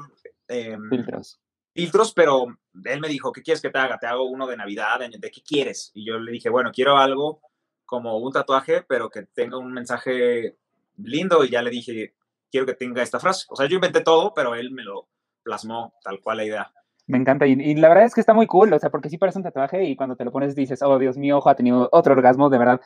em, 0.47 0.88
filtros. 0.88 1.39
Filtros, 1.75 2.13
pero 2.13 2.45
él 2.85 3.01
me 3.01 3.09
dijo, 3.09 3.33
¿qué 3.33 3.41
quieres 3.41 3.61
que 3.61 3.69
te 3.69 3.77
haga? 3.77 3.97
Te 3.97 4.07
hago 4.07 4.23
uno 4.23 4.47
de 4.47 4.55
Navidad, 4.55 4.97
¿de 4.99 5.29
qué 5.29 5.41
quieres? 5.41 5.91
Y 5.93 6.05
yo 6.05 6.17
le 6.17 6.31
dije, 6.31 6.49
bueno, 6.49 6.71
quiero 6.71 6.95
algo 6.95 7.41
como 7.83 8.17
un 8.17 8.31
tatuaje, 8.31 8.83
pero 8.88 9.09
que 9.09 9.23
tenga 9.23 9.57
un 9.57 9.73
mensaje 9.73 10.55
lindo. 10.95 11.43
Y 11.43 11.49
ya 11.49 11.61
le 11.61 11.69
dije, 11.69 12.15
quiero 12.49 12.65
que 12.65 12.75
tenga 12.75 13.03
esta 13.03 13.19
frase. 13.19 13.45
O 13.49 13.57
sea, 13.57 13.67
yo 13.67 13.75
inventé 13.75 13.99
todo, 13.99 14.33
pero 14.33 14.55
él 14.55 14.71
me 14.71 14.83
lo 14.83 15.09
plasmó 15.43 15.93
tal 16.01 16.21
cual 16.21 16.38
la 16.38 16.45
idea. 16.45 16.71
Me 17.07 17.17
encanta. 17.17 17.45
Y, 17.45 17.75
la 17.75 17.89
verdad 17.89 18.05
es 18.05 18.15
que 18.15 18.21
está 18.21 18.33
muy 18.33 18.47
cool, 18.47 18.71
o 18.71 18.79
sea, 18.79 18.89
porque 18.89 19.09
sí 19.09 19.17
parece 19.17 19.38
un 19.38 19.43
tatuaje 19.43 19.83
y 19.83 19.97
cuando 19.97 20.15
te 20.15 20.23
lo 20.23 20.31
pones 20.31 20.55
dices, 20.55 20.81
oh, 20.81 20.97
Dios 20.97 21.17
mío, 21.17 21.39
ojo, 21.39 21.49
ha 21.49 21.55
tenido 21.55 21.89
otro 21.91 22.13
orgasmo, 22.13 22.49
de 22.49 22.57
verdad. 22.57 22.79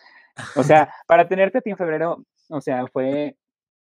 O 0.55 0.63
sea, 0.63 0.91
para 1.05 1.27
tenerte 1.27 1.59
a 1.59 1.61
ti 1.61 1.69
en 1.69 1.77
febrero, 1.77 2.25
o 2.49 2.59
sea, 2.59 2.87
fue, 2.87 3.37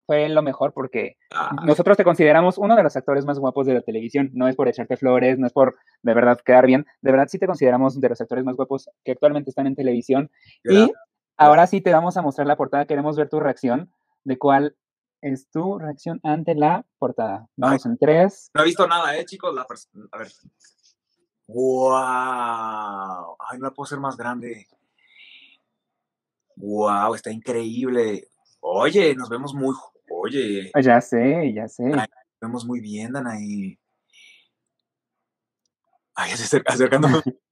fue 0.07 0.29
lo 0.29 0.43
mejor 0.43 0.73
porque 0.73 1.17
ah. 1.33 1.57
nosotros 1.65 1.97
te 1.97 2.05
consideramos 2.05 2.59
uno 2.59 2.77
de 2.77 2.83
los 2.83 2.97
actores 2.97 3.25
más 3.25 3.39
guapos 3.39 3.67
de 3.67 3.75
la 3.75 3.81
televisión. 3.81 4.31
No 4.35 4.49
es 4.49 4.57
por 4.57 4.69
echarte 4.69 4.97
flores, 4.97 5.39
no 5.39 5.47
es 5.47 5.53
por 5.53 5.77
de 6.03 6.15
verdad 6.15 6.41
quedar 6.45 6.67
bien. 6.67 6.87
De 7.01 7.11
verdad 7.11 7.29
sí 7.29 7.39
te 7.39 7.47
consideramos 7.47 8.01
de 8.01 8.09
los 8.09 8.21
actores 8.21 8.45
más 8.45 8.57
guapos 8.57 8.91
que 9.05 9.13
actualmente 9.13 9.51
están 9.51 9.67
en 9.67 9.77
televisión. 9.77 10.31
Y 10.65 10.93
ahora 11.37 11.67
sí 11.67 11.81
te 11.81 11.93
vamos 11.93 12.17
a 12.17 12.23
mostrar 12.23 12.47
la 12.47 12.57
portada. 12.57 12.87
Queremos 12.87 13.17
ver 13.17 13.29
tu 13.29 13.41
reacción 13.41 13.91
de 14.25 14.39
cuál 14.39 14.77
es 15.21 15.49
tu 15.51 15.79
reacción 15.79 16.21
ante 16.23 16.55
la 16.55 16.85
portada. 16.99 17.49
Vamos 17.57 17.87
en 17.87 17.97
tres. 17.97 18.51
No 18.55 18.63
he 18.63 18.67
visto 18.67 18.87
nada, 18.87 19.17
¿eh, 19.17 19.25
chicos? 19.25 19.55
a 19.59 20.19
ver. 20.19 20.29
¡Wow! 21.47 23.37
Ay, 23.39 23.59
no 23.59 23.65
la 23.65 23.71
puedo 23.71 23.87
ser 23.87 24.01
más 24.01 24.17
grande. 24.17 24.67
¡Wow! 26.57 27.15
Está 27.15 27.31
increíble. 27.31 28.29
Oye, 28.61 29.15
nos 29.15 29.29
vemos 29.29 29.55
muy. 29.55 29.75
Oye. 30.11 30.71
Ya 30.83 31.01
sé, 31.01 31.53
ya 31.53 31.69
sé. 31.69 31.85
nos 31.85 32.07
vemos 32.41 32.67
muy 32.67 32.81
bien, 32.81 33.13
Danaí. 33.13 33.79
Ay, 36.15 36.31
se 36.37 36.63
acercando. 36.65 37.09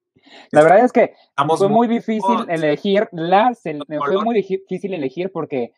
La 0.51 0.63
verdad 0.63 0.85
es 0.85 0.93
que 0.93 1.15
fue 1.57 1.69
muy 1.69 1.89
difícil 1.89 2.47
elegir 2.49 3.09
las, 3.13 3.63
fue 3.63 4.25
muy 4.25 4.37
difícil 4.37 4.95
elegir 4.95 5.31
porque 5.33 5.75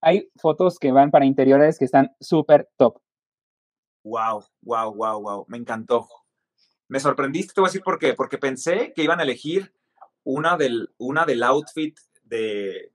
hay 0.00 0.30
fotos 0.36 0.78
que 0.78 0.92
van 0.92 1.10
para 1.10 1.24
interiores 1.24 1.78
que 1.78 1.84
están 1.84 2.14
súper 2.20 2.68
top. 2.76 3.00
Wow, 4.04 4.44
wow, 4.62 4.94
wow, 4.94 5.20
wow. 5.20 5.44
Me 5.48 5.58
encantó. 5.58 6.08
Me 6.88 7.00
sorprendiste, 7.00 7.52
te 7.52 7.60
voy 7.60 7.68
a 7.68 7.70
decir 7.70 7.82
por 7.82 7.98
qué. 7.98 8.14
Porque 8.14 8.38
pensé 8.38 8.92
que 8.94 9.02
iban 9.02 9.20
a 9.20 9.24
elegir 9.24 9.74
una 10.24 10.56
del, 10.56 10.94
una 10.98 11.24
del 11.24 11.42
outfit 11.42 11.98
de. 12.22 12.90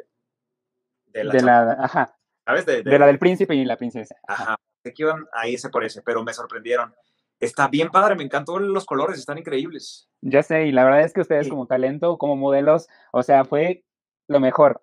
De 1.07 1.23
la, 1.23 1.73
ajá. 1.73 2.17
¿Sabes? 2.45 2.65
De, 2.65 2.83
la 2.83 3.07
del 3.07 3.19
príncipe 3.19 3.55
y 3.55 3.65
la 3.65 3.77
princesa. 3.77 4.15
Ajá. 4.27 4.57
Sé 4.83 4.93
que 4.93 5.03
iban 5.03 5.25
a 5.33 5.47
irse 5.47 5.69
por 5.69 5.83
ese, 5.83 6.01
pero 6.01 6.23
me 6.23 6.33
sorprendieron. 6.33 6.93
Está 7.39 7.67
bien 7.67 7.89
padre, 7.89 8.15
me 8.15 8.23
encantó 8.23 8.59
los 8.59 8.85
colores, 8.85 9.17
están 9.17 9.37
increíbles. 9.37 10.09
Ya 10.21 10.43
sé, 10.43 10.65
y 10.65 10.71
la 10.71 10.83
verdad 10.83 11.01
es 11.01 11.13
que 11.13 11.21
ustedes 11.21 11.49
como 11.49 11.67
talento, 11.67 12.17
como 12.17 12.35
modelos, 12.35 12.87
o 13.11 13.23
sea, 13.23 13.45
fue 13.45 13.83
lo 14.27 14.39
mejor. 14.39 14.79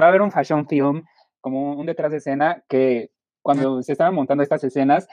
Va 0.00 0.06
a 0.06 0.08
haber 0.08 0.22
un 0.22 0.32
fashion 0.32 0.68
film 0.68 1.04
como 1.40 1.74
un 1.78 1.86
detrás 1.86 2.10
de 2.10 2.18
escena 2.18 2.62
que 2.68 3.10
cuando 3.42 3.82
se 3.82 3.92
estaban 3.92 4.14
montando 4.14 4.42
estas 4.42 4.64
escenas, 4.64 5.06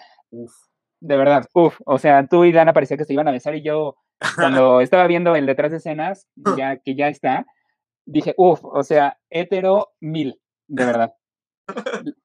de 0.99 1.17
verdad, 1.17 1.47
uff, 1.53 1.79
o 1.85 1.99
sea, 1.99 2.25
tú 2.27 2.45
y 2.45 2.51
Dana 2.51 2.73
parecía 2.73 2.97
que 2.97 3.05
se 3.05 3.13
iban 3.13 3.27
a 3.27 3.31
besar 3.31 3.55
y 3.55 3.61
yo 3.61 3.95
cuando 4.35 4.81
estaba 4.81 5.05
viendo 5.07 5.35
el 5.35 5.45
detrás 5.45 5.71
de 5.71 5.77
escenas, 5.77 6.27
ya 6.57 6.77
que 6.77 6.95
ya 6.95 7.07
está, 7.07 7.45
dije, 8.05 8.33
uff, 8.37 8.63
o 8.63 8.83
sea, 8.83 9.19
hetero 9.29 9.93
mil, 9.99 10.39
de 10.67 10.85
verdad. 10.85 11.13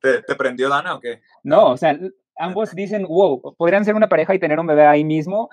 ¿Te, 0.00 0.22
¿Te, 0.22 0.34
prendió 0.34 0.68
Dana 0.68 0.94
o 0.94 1.00
qué? 1.00 1.22
No, 1.42 1.70
o 1.72 1.76
sea, 1.76 1.98
ambos 2.36 2.74
dicen, 2.74 3.04
wow, 3.04 3.54
podrían 3.56 3.84
ser 3.84 3.94
una 3.94 4.08
pareja 4.08 4.34
y 4.34 4.38
tener 4.38 4.58
un 4.58 4.66
bebé 4.66 4.86
ahí 4.86 5.04
mismo 5.04 5.48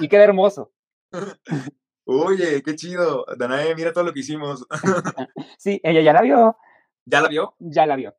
y 0.00 0.08
queda 0.08 0.24
hermoso. 0.24 0.72
Oye, 2.08 2.62
qué 2.62 2.76
chido. 2.76 3.26
Danae, 3.36 3.74
mira 3.74 3.92
todo 3.92 4.04
lo 4.04 4.12
que 4.12 4.20
hicimos. 4.20 4.64
sí, 5.58 5.80
ella 5.82 6.00
ya 6.00 6.12
la 6.12 6.22
vio. 6.22 6.56
¿Ya 7.04 7.20
la 7.20 7.28
vio? 7.28 7.56
Ya 7.58 7.86
la 7.86 7.96
vio. 7.96 8.14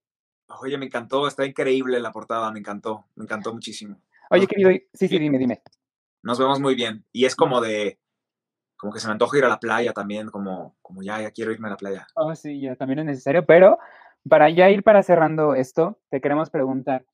Oye, 0.61 0.77
me 0.77 0.85
encantó, 0.85 1.27
está 1.27 1.45
increíble 1.45 1.99
la 1.99 2.11
portada, 2.11 2.51
me 2.51 2.59
encantó, 2.59 3.05
me 3.15 3.23
encantó 3.23 3.53
muchísimo. 3.53 4.01
Oye, 4.29 4.47
querido, 4.47 4.71
sí, 4.93 5.07
sí, 5.07 5.19
dime, 5.19 5.37
dime. 5.37 5.61
Nos 6.21 6.39
vemos 6.39 6.59
muy 6.59 6.75
bien. 6.75 7.05
Y 7.13 7.25
es 7.25 7.35
como 7.35 7.61
de, 7.61 7.99
como 8.77 8.93
que 8.93 8.99
se 8.99 9.07
me 9.07 9.13
antoja 9.13 9.37
ir 9.37 9.45
a 9.45 9.49
la 9.49 9.59
playa 9.59 9.91
también, 9.91 10.29
como, 10.29 10.75
como 10.81 11.01
ya, 11.01 11.21
ya 11.21 11.31
quiero 11.31 11.51
irme 11.51 11.67
a 11.67 11.71
la 11.71 11.77
playa. 11.77 12.07
Oh, 12.15 12.33
sí, 12.35 12.61
ya 12.61 12.75
también 12.75 12.99
es 12.99 13.05
necesario, 13.05 13.45
pero 13.45 13.79
para 14.29 14.49
ya 14.49 14.69
ir 14.69 14.83
para 14.83 15.03
cerrando 15.03 15.55
esto, 15.55 15.99
te 16.09 16.21
queremos 16.21 16.49
preguntar, 16.49 17.05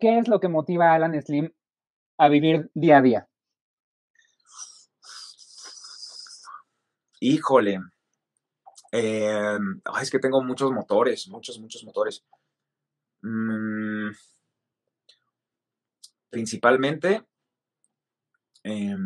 ¿qué 0.00 0.18
es 0.18 0.28
lo 0.28 0.40
que 0.40 0.48
motiva 0.48 0.90
a 0.90 0.94
Alan 0.94 1.20
Slim 1.20 1.52
a 2.16 2.28
vivir 2.28 2.70
día 2.74 2.98
a 2.98 3.02
día? 3.02 3.28
Híjole, 7.20 7.80
eh, 8.92 9.58
es 10.00 10.10
que 10.10 10.18
tengo 10.18 10.42
muchos 10.42 10.70
motores, 10.72 11.28
muchos, 11.28 11.58
muchos 11.58 11.84
motores. 11.84 12.24
Mm, 13.22 14.10
principalmente, 16.30 17.24
eh, 18.62 18.96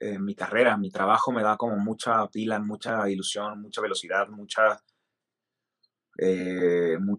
mi 0.00 0.34
carrera, 0.34 0.76
mi 0.76 0.90
trabajo 0.90 1.32
me 1.32 1.42
da 1.42 1.56
como 1.56 1.76
mucha 1.76 2.26
pila, 2.28 2.58
mucha 2.58 3.08
ilusión, 3.08 3.60
mucha 3.60 3.80
velocidad, 3.80 4.28
mucha... 4.28 4.80
Eh, 6.18 6.96
mu 7.00 7.18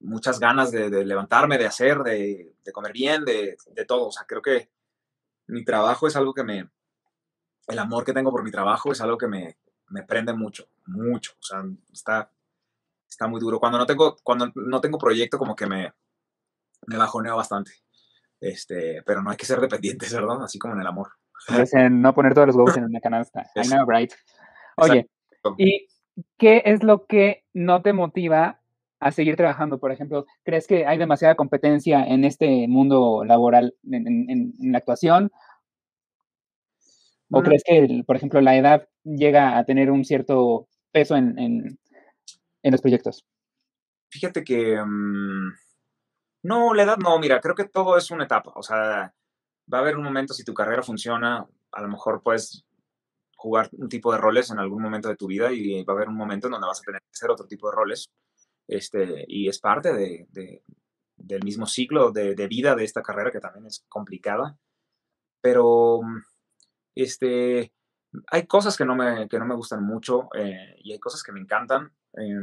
muchas 0.00 0.38
ganas 0.38 0.70
de, 0.70 1.04
levantarme, 1.04 1.56
de 1.56 1.66
hacer, 1.66 1.98
de, 2.00 2.56
de 2.62 2.72
comer 2.72 2.92
bien, 2.92 3.24
de, 3.24 3.56
de, 3.66 3.84
todo. 3.86 4.08
O 4.08 4.12
sea, 4.12 4.26
creo 4.26 4.42
que 4.42 4.70
mi 5.46 5.64
trabajo 5.64 6.06
es 6.06 6.16
algo 6.16 6.34
que 6.34 6.44
me... 6.44 6.70
El 7.66 7.78
amor 7.78 8.04
que 8.04 8.12
tengo 8.12 8.30
por 8.30 8.44
mi 8.44 8.50
trabajo 8.50 8.92
es 8.92 9.00
algo 9.00 9.16
que 9.16 9.26
me, 9.26 9.56
me 9.88 10.02
prende 10.02 10.34
mucho, 10.34 10.68
mucho. 10.86 11.32
O 11.40 11.42
sea, 11.42 11.64
está, 11.92 12.30
está 13.08 13.26
muy 13.26 13.40
duro. 13.40 13.58
Cuando 13.58 13.78
no 13.78 13.86
tengo, 13.86 14.16
cuando 14.22 14.52
no 14.54 14.80
tengo 14.80 14.98
proyecto, 14.98 15.38
como 15.38 15.56
que 15.56 15.66
me, 15.66 15.94
me 16.86 16.96
bajoneo 16.96 17.36
bastante. 17.36 17.72
Este, 18.40 19.02
pero 19.06 19.22
no 19.22 19.30
hay 19.30 19.36
que 19.36 19.46
ser 19.46 19.60
dependientes, 19.60 20.12
¿verdad? 20.12 20.42
Así 20.42 20.58
como 20.58 20.74
en 20.74 20.80
el 20.80 20.86
amor. 20.86 21.12
Es 21.58 21.74
en 21.74 22.00
no 22.00 22.14
poner 22.14 22.34
todos 22.34 22.48
los 22.48 22.56
huevos 22.56 22.76
en 22.76 22.84
una 22.84 23.00
canasta. 23.00 23.46
I 23.56 23.68
know, 23.68 23.86
right? 23.86 24.12
Oye, 24.76 25.08
¿y 25.58 25.86
qué 26.38 26.62
es 26.64 26.82
lo 26.82 27.06
que 27.06 27.44
no 27.52 27.82
te 27.82 27.92
motiva 27.92 28.60
a 29.00 29.12
seguir 29.12 29.36
trabajando? 29.36 29.78
Por 29.78 29.92
ejemplo, 29.92 30.26
¿crees 30.42 30.66
que 30.66 30.86
hay 30.86 30.98
demasiada 30.98 31.34
competencia 31.34 32.04
en 32.04 32.24
este 32.24 32.66
mundo 32.68 33.24
laboral, 33.24 33.74
en, 33.84 34.06
en, 34.06 34.54
en 34.60 34.72
la 34.72 34.78
actuación? 34.78 35.30
¿O 37.30 37.40
mm. 37.40 37.44
crees 37.44 37.62
que, 37.64 38.02
por 38.06 38.16
ejemplo, 38.16 38.40
la 38.40 38.56
edad 38.56 38.88
llega 39.02 39.58
a 39.58 39.64
tener 39.64 39.90
un 39.90 40.04
cierto 40.04 40.68
peso 40.92 41.16
en, 41.16 41.38
en, 41.38 41.78
en 42.62 42.72
los 42.72 42.80
proyectos? 42.80 43.26
Fíjate 44.10 44.44
que... 44.44 44.80
Um, 44.80 45.52
no, 46.42 46.74
la 46.74 46.82
edad 46.82 46.98
no, 46.98 47.18
mira, 47.18 47.40
creo 47.40 47.54
que 47.54 47.64
todo 47.64 47.96
es 47.96 48.10
una 48.10 48.24
etapa. 48.24 48.52
O 48.54 48.62
sea, 48.62 49.14
va 49.72 49.78
a 49.78 49.80
haber 49.80 49.96
un 49.96 50.04
momento, 50.04 50.34
si 50.34 50.44
tu 50.44 50.54
carrera 50.54 50.82
funciona, 50.82 51.46
a 51.72 51.82
lo 51.82 51.88
mejor 51.88 52.22
puedes 52.22 52.64
jugar 53.36 53.68
un 53.72 53.88
tipo 53.88 54.12
de 54.12 54.18
roles 54.18 54.50
en 54.50 54.58
algún 54.58 54.82
momento 54.82 55.08
de 55.08 55.16
tu 55.16 55.26
vida 55.26 55.52
y 55.52 55.82
va 55.84 55.92
a 55.92 55.96
haber 55.96 56.08
un 56.08 56.16
momento 56.16 56.46
en 56.46 56.52
donde 56.52 56.66
vas 56.66 56.80
a 56.80 56.84
tener 56.84 57.00
que 57.02 57.10
hacer 57.12 57.30
otro 57.30 57.46
tipo 57.46 57.68
de 57.68 57.76
roles. 57.76 58.10
Este, 58.66 59.24
y 59.28 59.48
es 59.48 59.58
parte 59.58 59.92
de, 59.92 60.26
de, 60.30 60.62
del 61.16 61.42
mismo 61.42 61.66
ciclo 61.66 62.10
de, 62.10 62.34
vida 62.48 62.74
de 62.74 62.84
esta 62.84 63.02
carrera 63.02 63.30
que 63.30 63.40
también 63.40 63.66
es 63.66 63.84
complicada. 63.88 64.56
Pero 65.40 66.00
este, 66.94 67.72
hay 68.28 68.46
cosas 68.46 68.76
que 68.76 68.84
no 68.84 68.94
me, 68.94 69.28
que 69.28 69.38
no 69.38 69.46
me 69.46 69.54
gustan 69.54 69.84
mucho 69.84 70.28
eh, 70.34 70.76
y 70.78 70.92
hay 70.92 70.98
cosas 70.98 71.22
que 71.22 71.32
me 71.32 71.40
encantan. 71.40 71.92
Eh, 72.14 72.38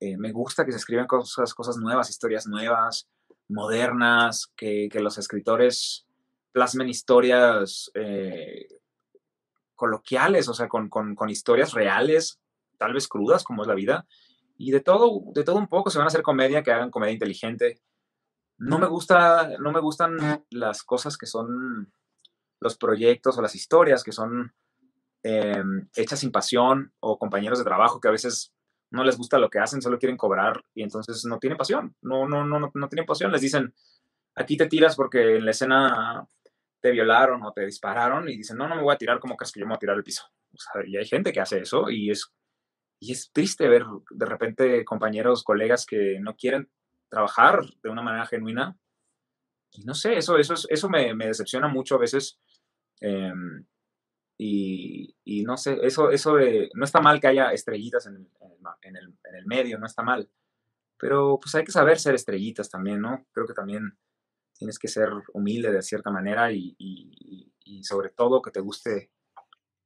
eh, 0.00 0.16
me 0.16 0.32
gusta 0.32 0.64
que 0.64 0.72
se 0.72 0.78
escriban 0.78 1.06
cosas, 1.06 1.54
cosas 1.54 1.76
nuevas, 1.76 2.10
historias 2.10 2.46
nuevas, 2.46 3.08
modernas, 3.48 4.52
que, 4.56 4.88
que 4.90 5.00
los 5.00 5.18
escritores 5.18 6.06
plasmen 6.54 6.88
historias 6.88 7.90
eh, 7.94 8.68
coloquiales, 9.74 10.48
o 10.48 10.54
sea, 10.54 10.68
con, 10.68 10.88
con, 10.88 11.28
historias 11.28 11.72
reales, 11.72 12.40
tal 12.78 12.94
vez 12.94 13.08
crudas, 13.08 13.42
como 13.42 13.62
es 13.62 13.68
la 13.68 13.74
vida, 13.74 14.06
y 14.56 14.70
de 14.70 14.80
todo, 14.80 15.20
de 15.34 15.42
todo 15.42 15.56
un 15.56 15.66
poco, 15.66 15.90
se 15.90 15.98
van 15.98 16.06
a 16.06 16.08
hacer 16.08 16.22
comedia, 16.22 16.62
que 16.62 16.72
hagan 16.72 16.92
comedia 16.92 17.12
inteligente. 17.12 17.80
No 18.56 18.78
me 18.78 18.86
gusta, 18.86 19.58
no 19.58 19.72
me 19.72 19.80
gustan 19.80 20.44
las 20.50 20.84
cosas 20.84 21.18
que 21.18 21.26
son 21.26 21.92
los 22.60 22.76
proyectos 22.78 23.36
o 23.36 23.42
las 23.42 23.56
historias 23.56 24.04
que 24.04 24.12
son 24.12 24.54
eh, 25.24 25.62
hechas 25.96 26.20
sin 26.20 26.30
pasión 26.30 26.92
o 27.00 27.18
compañeros 27.18 27.58
de 27.58 27.64
trabajo 27.64 28.00
que 28.00 28.08
a 28.08 28.12
veces 28.12 28.53
no 28.94 29.04
les 29.04 29.18
gusta 29.18 29.38
lo 29.38 29.50
que 29.50 29.58
hacen, 29.58 29.82
solo 29.82 29.98
quieren 29.98 30.16
cobrar 30.16 30.64
y 30.74 30.82
entonces 30.82 31.24
no 31.26 31.38
tienen 31.38 31.58
pasión, 31.58 31.94
no, 32.02 32.26
no, 32.26 32.44
no, 32.44 32.58
no, 32.58 32.70
no 32.72 32.88
tienen 32.88 33.06
pasión, 33.06 33.32
les 33.32 33.40
dicen, 33.40 33.74
aquí 34.34 34.56
te 34.56 34.66
tiras 34.66 34.96
porque 34.96 35.36
en 35.36 35.44
la 35.44 35.50
escena 35.50 36.26
te 36.80 36.90
violaron 36.90 37.42
o 37.42 37.52
te 37.52 37.64
dispararon 37.64 38.28
y 38.28 38.36
dicen, 38.36 38.56
no, 38.56 38.68
no 38.68 38.76
me 38.76 38.82
voy 38.82 38.94
a 38.94 38.98
tirar, 38.98 39.18
como 39.18 39.36
crees 39.36 39.52
que 39.52 39.60
yo 39.60 39.66
me 39.66 39.70
voy 39.70 39.76
a 39.76 39.80
tirar 39.80 39.96
al 39.96 40.04
piso? 40.04 40.24
O 40.52 40.58
sea, 40.58 40.86
y 40.86 40.96
hay 40.96 41.06
gente 41.06 41.32
que 41.32 41.40
hace 41.40 41.60
eso 41.60 41.90
y 41.90 42.10
es, 42.10 42.32
y 43.00 43.12
es 43.12 43.30
triste 43.32 43.68
ver 43.68 43.84
de 44.10 44.26
repente 44.26 44.84
compañeros, 44.84 45.44
colegas 45.44 45.86
que 45.86 46.18
no 46.20 46.36
quieren 46.36 46.70
trabajar 47.08 47.64
de 47.82 47.90
una 47.90 48.02
manera 48.02 48.26
genuina. 48.26 48.76
Y 49.72 49.84
no 49.84 49.94
sé, 49.94 50.16
eso, 50.16 50.36
eso, 50.38 50.54
eso 50.68 50.88
me, 50.88 51.14
me 51.14 51.26
decepciona 51.26 51.68
mucho 51.68 51.96
a 51.96 51.98
veces. 51.98 52.38
Eh, 53.00 53.32
y, 54.36 55.14
y, 55.24 55.44
no 55.44 55.56
sé, 55.56 55.78
eso, 55.82 56.10
eso 56.10 56.34
de, 56.36 56.70
no 56.74 56.84
está 56.84 57.00
mal 57.00 57.20
que 57.20 57.28
haya 57.28 57.52
estrellitas 57.52 58.06
en, 58.06 58.28
en, 58.82 58.96
el, 58.96 59.14
en, 59.24 59.34
el, 59.34 59.46
medio, 59.46 59.78
no 59.78 59.86
está 59.86 60.02
mal. 60.02 60.28
Pero 60.98 61.38
pues 61.40 61.54
hay 61.54 61.64
que 61.64 61.72
saber 61.72 61.98
ser 61.98 62.14
estrellitas 62.14 62.70
también, 62.70 63.00
¿no? 63.00 63.26
Creo 63.32 63.46
que 63.46 63.54
también 63.54 63.96
tienes 64.56 64.78
que 64.78 64.88
ser 64.88 65.10
humilde 65.32 65.72
de 65.72 65.82
cierta 65.82 66.10
manera 66.10 66.50
y, 66.52 66.74
y, 66.78 67.52
y 67.64 67.84
sobre 67.84 68.10
todo 68.10 68.42
que 68.42 68.50
te 68.50 68.60
guste 68.60 69.10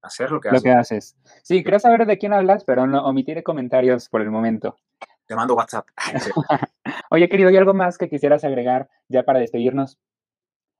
hacer 0.02 0.30
lo 0.30 0.40
que 0.40 0.48
lo 0.48 0.56
haces. 0.56 0.64
Que 0.64 0.70
haces. 0.70 1.16
Sí, 1.42 1.62
quiero 1.62 1.78
saber 1.78 2.06
de 2.06 2.18
quién 2.18 2.32
hablas, 2.32 2.64
pero 2.64 2.86
no 2.86 3.04
omitiré 3.04 3.42
comentarios 3.42 4.08
por 4.08 4.22
el 4.22 4.30
momento. 4.30 4.76
Te 5.26 5.34
mando 5.34 5.54
WhatsApp. 5.54 5.86
Oye, 7.10 7.28
querido, 7.28 7.50
¿y 7.50 7.56
algo 7.56 7.74
más 7.74 7.98
que 7.98 8.08
quisieras 8.08 8.44
agregar 8.44 8.88
ya 9.08 9.22
para 9.22 9.40
despedirnos? 9.40 9.98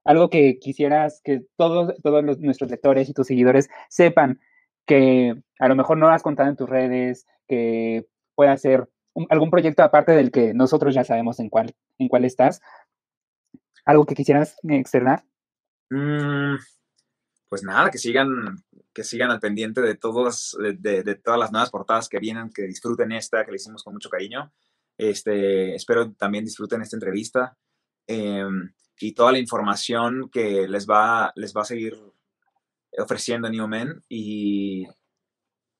Algo 0.09 0.31
que 0.31 0.59
quisieras 0.59 1.21
que 1.23 1.43
todos, 1.59 1.95
todos 2.03 2.25
los, 2.25 2.39
nuestros 2.39 2.71
lectores 2.71 3.11
y 3.11 3.13
tus 3.13 3.27
seguidores 3.27 3.69
sepan 3.91 4.41
que 4.87 5.35
a 5.59 5.69
lo 5.69 5.77
mejor 5.77 5.99
no 5.99 6.09
has 6.09 6.23
contado 6.23 6.49
en 6.49 6.57
tus 6.57 6.67
redes, 6.67 7.27
que 7.47 8.07
pueda 8.35 8.57
ser 8.57 8.89
algún 9.29 9.51
proyecto 9.51 9.83
aparte 9.83 10.13
del 10.13 10.31
que 10.31 10.55
nosotros 10.55 10.95
ya 10.95 11.05
sabemos 11.05 11.41
en 11.41 11.51
cuál, 11.51 11.75
en 11.99 12.09
cuál 12.09 12.25
estás. 12.25 12.63
¿Algo 13.85 14.07
que 14.07 14.15
quisieras 14.15 14.57
externar? 14.67 15.25
Mm, 15.91 16.57
pues 17.51 17.63
nada, 17.63 17.91
que 17.91 17.99
sigan, 17.99 18.65
que 18.95 19.05
sigan 19.05 19.31
al 19.31 19.41
pendiente 19.41 19.83
de, 19.83 19.95
todos, 19.95 20.57
de, 20.59 21.15
todas 21.17 21.39
las 21.39 21.53
nuevas 21.53 21.69
portadas 21.69 22.09
que 22.09 22.19
vienen, 22.19 22.49
que 22.49 22.63
disfruten 22.63 23.13
esta, 23.13 23.45
que 23.45 23.51
le 23.51 23.57
hicimos 23.57 23.85
con 23.85 23.93
mucho 23.93 24.09
cariño. 24.09 24.55
Este, 24.97 25.75
espero 25.75 26.13
también 26.13 26.47
disfruten 26.47 26.81
esta 26.81 26.97
entrevista. 26.97 27.59
Eh, 28.07 28.47
y 29.01 29.13
toda 29.13 29.33
la 29.33 29.39
información 29.39 30.29
que 30.31 30.67
les 30.69 30.89
va, 30.89 31.33
les 31.37 31.57
va 31.57 31.63
a 31.63 31.67
seguir 31.67 31.99
ofreciendo 32.97 33.49
Newman 33.49 34.05
y, 34.09 34.87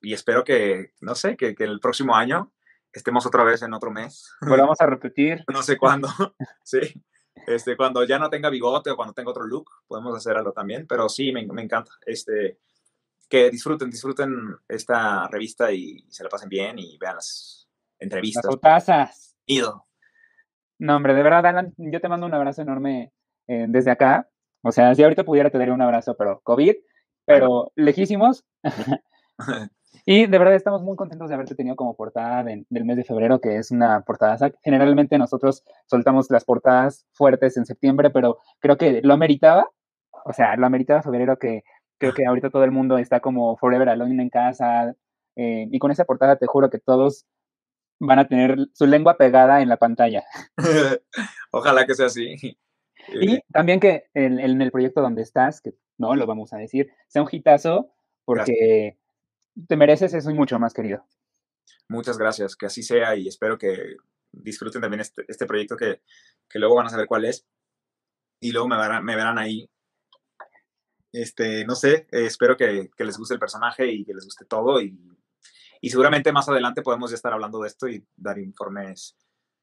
y 0.01 0.13
espero 0.13 0.43
que, 0.43 0.93
no 1.01 1.15
sé, 1.15 1.35
que, 1.35 1.55
que, 1.55 1.63
el 1.63 1.79
próximo 1.79 2.15
año 2.15 2.53
estemos 2.93 3.25
otra 3.25 3.43
vez 3.43 3.61
en 3.61 3.73
otro 3.73 3.91
mes. 3.91 4.31
Volvamos 4.41 4.79
a 4.81 4.85
repetir. 4.85 5.43
no 5.53 5.61
sé 5.63 5.77
cuándo, 5.77 6.07
sí. 6.63 6.79
Este, 7.47 7.77
cuando 7.77 8.03
ya 8.03 8.19
no 8.19 8.29
tenga 8.29 8.49
bigote 8.49 8.91
o 8.91 8.95
cuando 8.95 9.13
tenga 9.13 9.31
otro 9.31 9.45
look, 9.45 9.69
podemos 9.87 10.15
hacer 10.15 10.37
algo 10.37 10.51
también, 10.51 10.85
pero 10.87 11.09
sí, 11.09 11.31
me, 11.31 11.45
me 11.47 11.63
encanta. 11.63 11.91
Este, 12.05 12.59
que 13.29 13.49
disfruten, 13.49 13.89
disfruten 13.89 14.57
esta 14.67 15.27
revista 15.27 15.71
y 15.71 16.05
se 16.09 16.23
la 16.23 16.29
pasen 16.29 16.49
bien 16.49 16.79
y 16.79 16.97
vean 16.97 17.15
las 17.15 17.69
entrevistas. 17.99 18.45
Las. 19.47 19.88
No, 20.79 20.95
hombre, 20.95 21.13
de 21.13 21.23
verdad, 21.23 21.45
Alan, 21.45 21.73
yo 21.77 22.01
te 22.01 22.09
mando 22.09 22.25
un 22.25 22.33
abrazo 22.33 22.61
enorme 22.61 23.11
eh, 23.47 23.65
desde 23.69 23.91
acá. 23.91 24.29
O 24.63 24.71
sea, 24.71 24.95
si 24.95 25.03
ahorita 25.03 25.23
pudiera 25.23 25.49
te 25.49 25.57
daría 25.57 25.73
un 25.73 25.81
abrazo, 25.81 26.15
pero 26.17 26.41
COVID, 26.43 26.75
pero 27.25 27.71
lejísimos. 27.75 28.45
y 30.05 30.25
de 30.25 30.37
verdad 30.37 30.55
estamos 30.55 30.81
muy 30.81 30.95
contentos 30.95 31.29
de 31.29 31.35
haberte 31.35 31.55
tenido 31.55 31.75
como 31.75 31.95
portada 31.95 32.43
de, 32.43 32.65
del 32.69 32.85
mes 32.85 32.97
de 32.97 33.03
febrero, 33.03 33.39
que 33.39 33.57
es 33.57 33.71
una 33.71 34.01
portada. 34.01 34.51
Generalmente 34.63 35.17
nosotros 35.17 35.63
soltamos 35.85 36.31
las 36.31 36.45
portadas 36.45 37.05
fuertes 37.13 37.57
en 37.57 37.65
septiembre, 37.65 38.09
pero 38.09 38.39
creo 38.59 38.77
que 38.77 39.01
lo 39.03 39.13
ameritaba. 39.13 39.69
O 40.25 40.33
sea, 40.33 40.55
lo 40.57 40.65
ameritaba 40.65 41.01
febrero 41.01 41.37
que 41.37 41.63
Creo 41.99 42.13
que 42.13 42.25
ahorita 42.25 42.49
todo 42.49 42.63
el 42.63 42.71
mundo 42.71 42.97
está 42.97 43.19
como 43.19 43.57
forever 43.57 43.89
alone 43.89 44.21
en 44.23 44.29
casa. 44.29 44.95
eh, 45.35 45.67
y 45.71 45.79
con 45.79 45.91
esa 45.91 46.05
portada 46.05 46.37
te 46.37 46.47
juro 46.47 46.69
que 46.69 46.79
todos 46.79 47.25
van 47.99 48.19
a 48.19 48.27
tener 48.27 48.67
su 48.73 48.85
lengua 48.85 49.17
pegada 49.17 49.61
en 49.61 49.69
la 49.69 49.77
pantalla. 49.77 50.23
Ojalá 51.51 51.85
que 51.85 51.95
sea 51.95 52.07
así. 52.07 52.35
Y 52.41 53.35
Eh, 53.35 53.41
también 53.51 53.79
que 53.79 54.05
en, 54.13 54.39
en 54.39 54.61
el 54.61 54.71
proyecto 54.71 55.01
donde 55.01 55.21
estás, 55.21 55.61
que 55.61 55.73
no 55.97 56.15
lo 56.15 56.25
vamos 56.25 56.53
a 56.53 56.57
decir, 56.57 56.91
sea 57.07 57.21
un 57.21 57.29
hitazo, 57.31 57.91
porque 58.25 58.97
te 59.67 59.75
mereces 59.75 60.13
eso 60.13 60.29
y 60.31 60.33
mucho 60.33 60.59
más, 60.59 60.73
querido. 60.73 61.05
muchas 61.87 62.17
gracias, 62.17 62.55
que 62.55 62.67
así 62.67 62.83
sea 62.83 63.15
y 63.15 63.27
espero 63.27 63.57
que 63.57 63.95
disfruten 64.31 64.81
también 64.81 65.01
este, 65.01 65.25
este 65.27 65.45
proyecto 65.45 65.75
que, 65.75 66.01
que 66.47 66.59
luego 66.59 66.75
van 66.75 66.85
a 66.85 66.89
saber 66.89 67.07
cuál 67.07 67.25
es 67.25 67.47
y 68.39 68.51
luego 68.51 68.67
me 68.67 68.77
verán, 68.77 69.03
me 69.03 69.15
verán 69.15 69.37
ahí. 69.37 69.69
Este, 71.11 71.65
no 71.65 71.73
sé, 71.73 72.07
eh, 72.11 72.25
espero 72.25 72.55
que, 72.55 72.91
que 72.95 73.03
les 73.03 73.17
guste 73.17 73.33
el 73.33 73.39
personaje 73.39 73.91
y 73.91 74.05
que 74.05 74.13
les 74.13 74.25
guste 74.25 74.45
todo 74.45 74.79
y, 74.79 74.95
y 75.81 75.89
seguramente 75.89 76.31
más 76.31 76.47
adelante 76.49 76.81
podemos 76.81 77.11
ya 77.11 77.15
estar 77.15 77.33
hablando 77.33 77.61
de 77.61 77.67
esto 77.67 77.87
y 77.87 78.05
dar 78.15 78.37
informes 78.39 79.17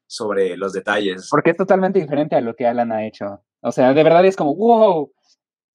sobre 0.07 0.55
los 0.57 0.73
detalles. 0.73 1.27
Porque 1.29 1.51
es 1.51 1.57
totalmente 1.57 1.99
diferente 1.99 2.35
a 2.35 2.41
lo 2.41 2.55
que 2.55 2.65
Alan 2.65 2.91
ha 2.91 3.05
hecho. 3.05 3.43
O 3.61 3.71
sea, 3.71 3.93
de 3.93 4.03
verdad 4.03 4.25
es 4.25 4.35
como, 4.35 4.55
wow. 4.55 5.11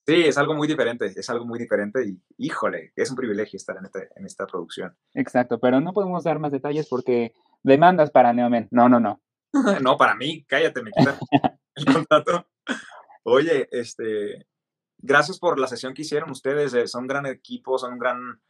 Sí, 0.07 0.22
es 0.24 0.37
algo 0.38 0.55
muy 0.55 0.66
diferente, 0.66 1.07
es 1.14 1.31
algo 1.31 1.44
muy 1.46 1.59
diferente 1.61 2.05
y 2.05 2.20
híjole, 2.38 2.92
es 2.96 3.11
un 3.11 3.16
privilegio 3.16 3.57
estar 3.57 3.76
en, 3.76 3.85
este- 3.85 4.09
en 4.16 4.26
esta 4.26 4.46
producción. 4.46 4.96
Exacto, 5.14 5.61
pero 5.61 5.81
no 5.81 5.92
podemos 5.92 6.24
dar 6.24 6.38
más 6.40 6.50
detalles 6.50 6.88
porque 6.88 7.35
demandas 7.62 8.11
para 8.11 8.33
Neomen. 8.33 8.68
No, 8.70 8.88
no, 8.88 8.98
no. 8.98 9.20
No, 9.83 9.96
para 9.96 10.14
mí, 10.16 10.44
cállate, 10.48 10.83
me 10.83 10.90
quitan 10.90 11.16
el 11.76 11.85
contrato. 11.85 12.46
Oye, 13.24 13.68
este, 13.70 14.46
gracias 14.98 15.38
por 15.38 15.59
la 15.61 15.66
sesión 15.68 15.94
que 15.94 16.02
hicieron 16.02 16.31
ustedes. 16.31 16.74
eh, 16.74 16.88
son 16.88 17.02
un 17.02 17.09
gran 17.09 17.26
equipo, 17.26 17.78
son 17.78 17.92
un 17.92 17.98
gran, 17.98 18.40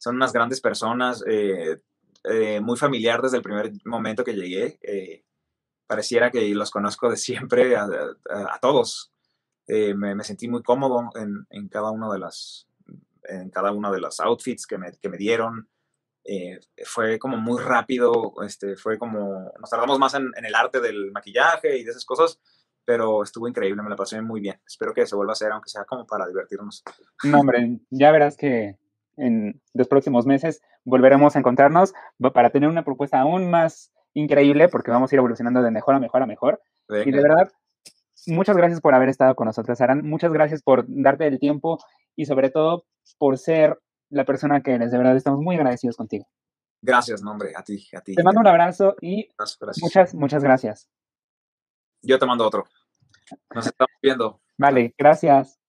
son 0.00 0.16
unas 0.16 0.32
grandes 0.32 0.60
personas, 0.60 1.22
eh, 1.28 1.78
eh, 2.24 2.60
muy 2.60 2.76
familiar 2.76 3.20
desde 3.22 3.36
el 3.36 3.42
primer 3.42 3.70
momento 3.84 4.24
que 4.24 4.34
llegué. 4.34 4.78
eh, 4.82 5.24
pareciera 5.86 6.30
que 6.30 6.48
los 6.54 6.70
conozco 6.70 7.10
de 7.10 7.16
siempre 7.16 7.76
a, 7.76 7.84
a- 7.84 8.54
a 8.54 8.58
todos. 8.60 9.12
Eh, 9.66 9.92
me, 9.94 10.14
me 10.14 10.24
sentí 10.24 10.48
muy 10.48 10.62
cómodo 10.62 11.10
en, 11.16 11.46
en 11.50 11.68
cada 11.68 11.90
uno 11.90 12.12
de 12.12 12.18
las, 12.20 12.66
en 13.24 13.50
cada 13.50 13.72
uno 13.72 13.90
de 13.92 14.00
los 14.00 14.20
outfits 14.20 14.66
que 14.66 14.78
me, 14.78 14.92
que 14.92 15.08
me 15.08 15.16
dieron. 15.16 15.68
Eh, 16.24 16.60
fue 16.84 17.18
como 17.18 17.36
muy 17.38 17.60
rápido, 17.62 18.34
este, 18.46 18.76
fue 18.76 18.98
como, 18.98 19.52
nos 19.60 19.70
tardamos 19.70 19.98
más 19.98 20.14
en, 20.14 20.30
en 20.36 20.44
el 20.44 20.54
arte 20.54 20.80
del 20.80 21.10
maquillaje 21.12 21.76
y 21.78 21.82
de 21.84 21.90
esas 21.90 22.04
cosas, 22.04 22.38
pero 22.84 23.22
estuvo 23.24 23.48
increíble, 23.48 23.82
me 23.82 23.90
la 23.90 23.96
pasé 23.96 24.20
muy 24.22 24.40
bien. 24.40 24.60
Espero 24.66 24.92
que 24.94 25.06
se 25.06 25.16
vuelva 25.16 25.32
a 25.32 25.34
hacer, 25.34 25.50
aunque 25.50 25.70
sea 25.70 25.84
como 25.84 26.06
para 26.06 26.26
divertirnos. 26.28 26.82
No, 27.24 27.40
hombre, 27.40 27.80
ya 27.90 28.12
verás 28.12 28.36
que 28.36 28.76
en 29.20 29.60
los 29.74 29.88
próximos 29.88 30.26
meses 30.26 30.62
volveremos 30.84 31.36
a 31.36 31.38
encontrarnos 31.38 31.92
para 32.32 32.50
tener 32.50 32.68
una 32.68 32.84
propuesta 32.84 33.20
aún 33.20 33.50
más 33.50 33.92
increíble 34.14 34.68
porque 34.68 34.90
vamos 34.90 35.12
a 35.12 35.14
ir 35.14 35.18
evolucionando 35.18 35.62
de 35.62 35.70
mejor 35.70 35.94
a 35.94 36.00
mejor 36.00 36.22
a 36.22 36.26
mejor. 36.26 36.60
Y 36.88 36.94
de 36.94 37.04
Venga, 37.04 37.22
verdad, 37.22 37.52
muchas 38.26 38.56
gracias 38.56 38.80
por 38.80 38.94
haber 38.94 39.08
estado 39.08 39.34
con 39.34 39.46
nosotros, 39.46 39.80
Aran. 39.80 40.06
Muchas 40.06 40.32
gracias 40.32 40.62
por 40.62 40.84
darte 40.88 41.26
el 41.26 41.38
tiempo 41.38 41.78
y 42.16 42.26
sobre 42.26 42.50
todo 42.50 42.84
por 43.18 43.38
ser 43.38 43.78
la 44.08 44.24
persona 44.24 44.62
que 44.62 44.72
eres. 44.72 44.90
De 44.90 44.98
verdad, 44.98 45.16
estamos 45.16 45.40
muy 45.40 45.56
agradecidos 45.56 45.96
contigo. 45.96 46.26
Gracias, 46.82 47.22
no, 47.22 47.32
hombre, 47.32 47.52
a 47.54 47.62
ti, 47.62 47.86
a 47.94 48.00
ti. 48.00 48.14
Te 48.14 48.22
mando 48.22 48.40
un 48.40 48.46
abrazo 48.46 48.96
y 49.00 49.28
gracias. 49.36 49.78
muchas, 49.82 50.14
muchas 50.14 50.42
gracias. 50.42 50.88
Yo 52.02 52.18
te 52.18 52.26
mando 52.26 52.46
otro. 52.46 52.64
Nos 53.54 53.66
estamos 53.66 53.92
viendo. 54.02 54.40
Vale, 54.56 54.94
gracias. 54.96 55.59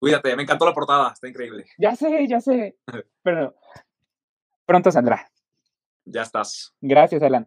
Cuídate, 0.00 0.34
me 0.34 0.44
encantó 0.44 0.64
la 0.64 0.72
portada, 0.72 1.12
está 1.12 1.28
increíble. 1.28 1.66
Ya 1.76 1.94
sé, 1.94 2.26
ya 2.26 2.40
sé, 2.40 2.74
pero 3.22 3.54
pronto 4.64 4.90
saldrá. 4.90 5.30
Ya 6.06 6.22
estás. 6.22 6.74
Gracias, 6.80 7.22
Alan. 7.22 7.46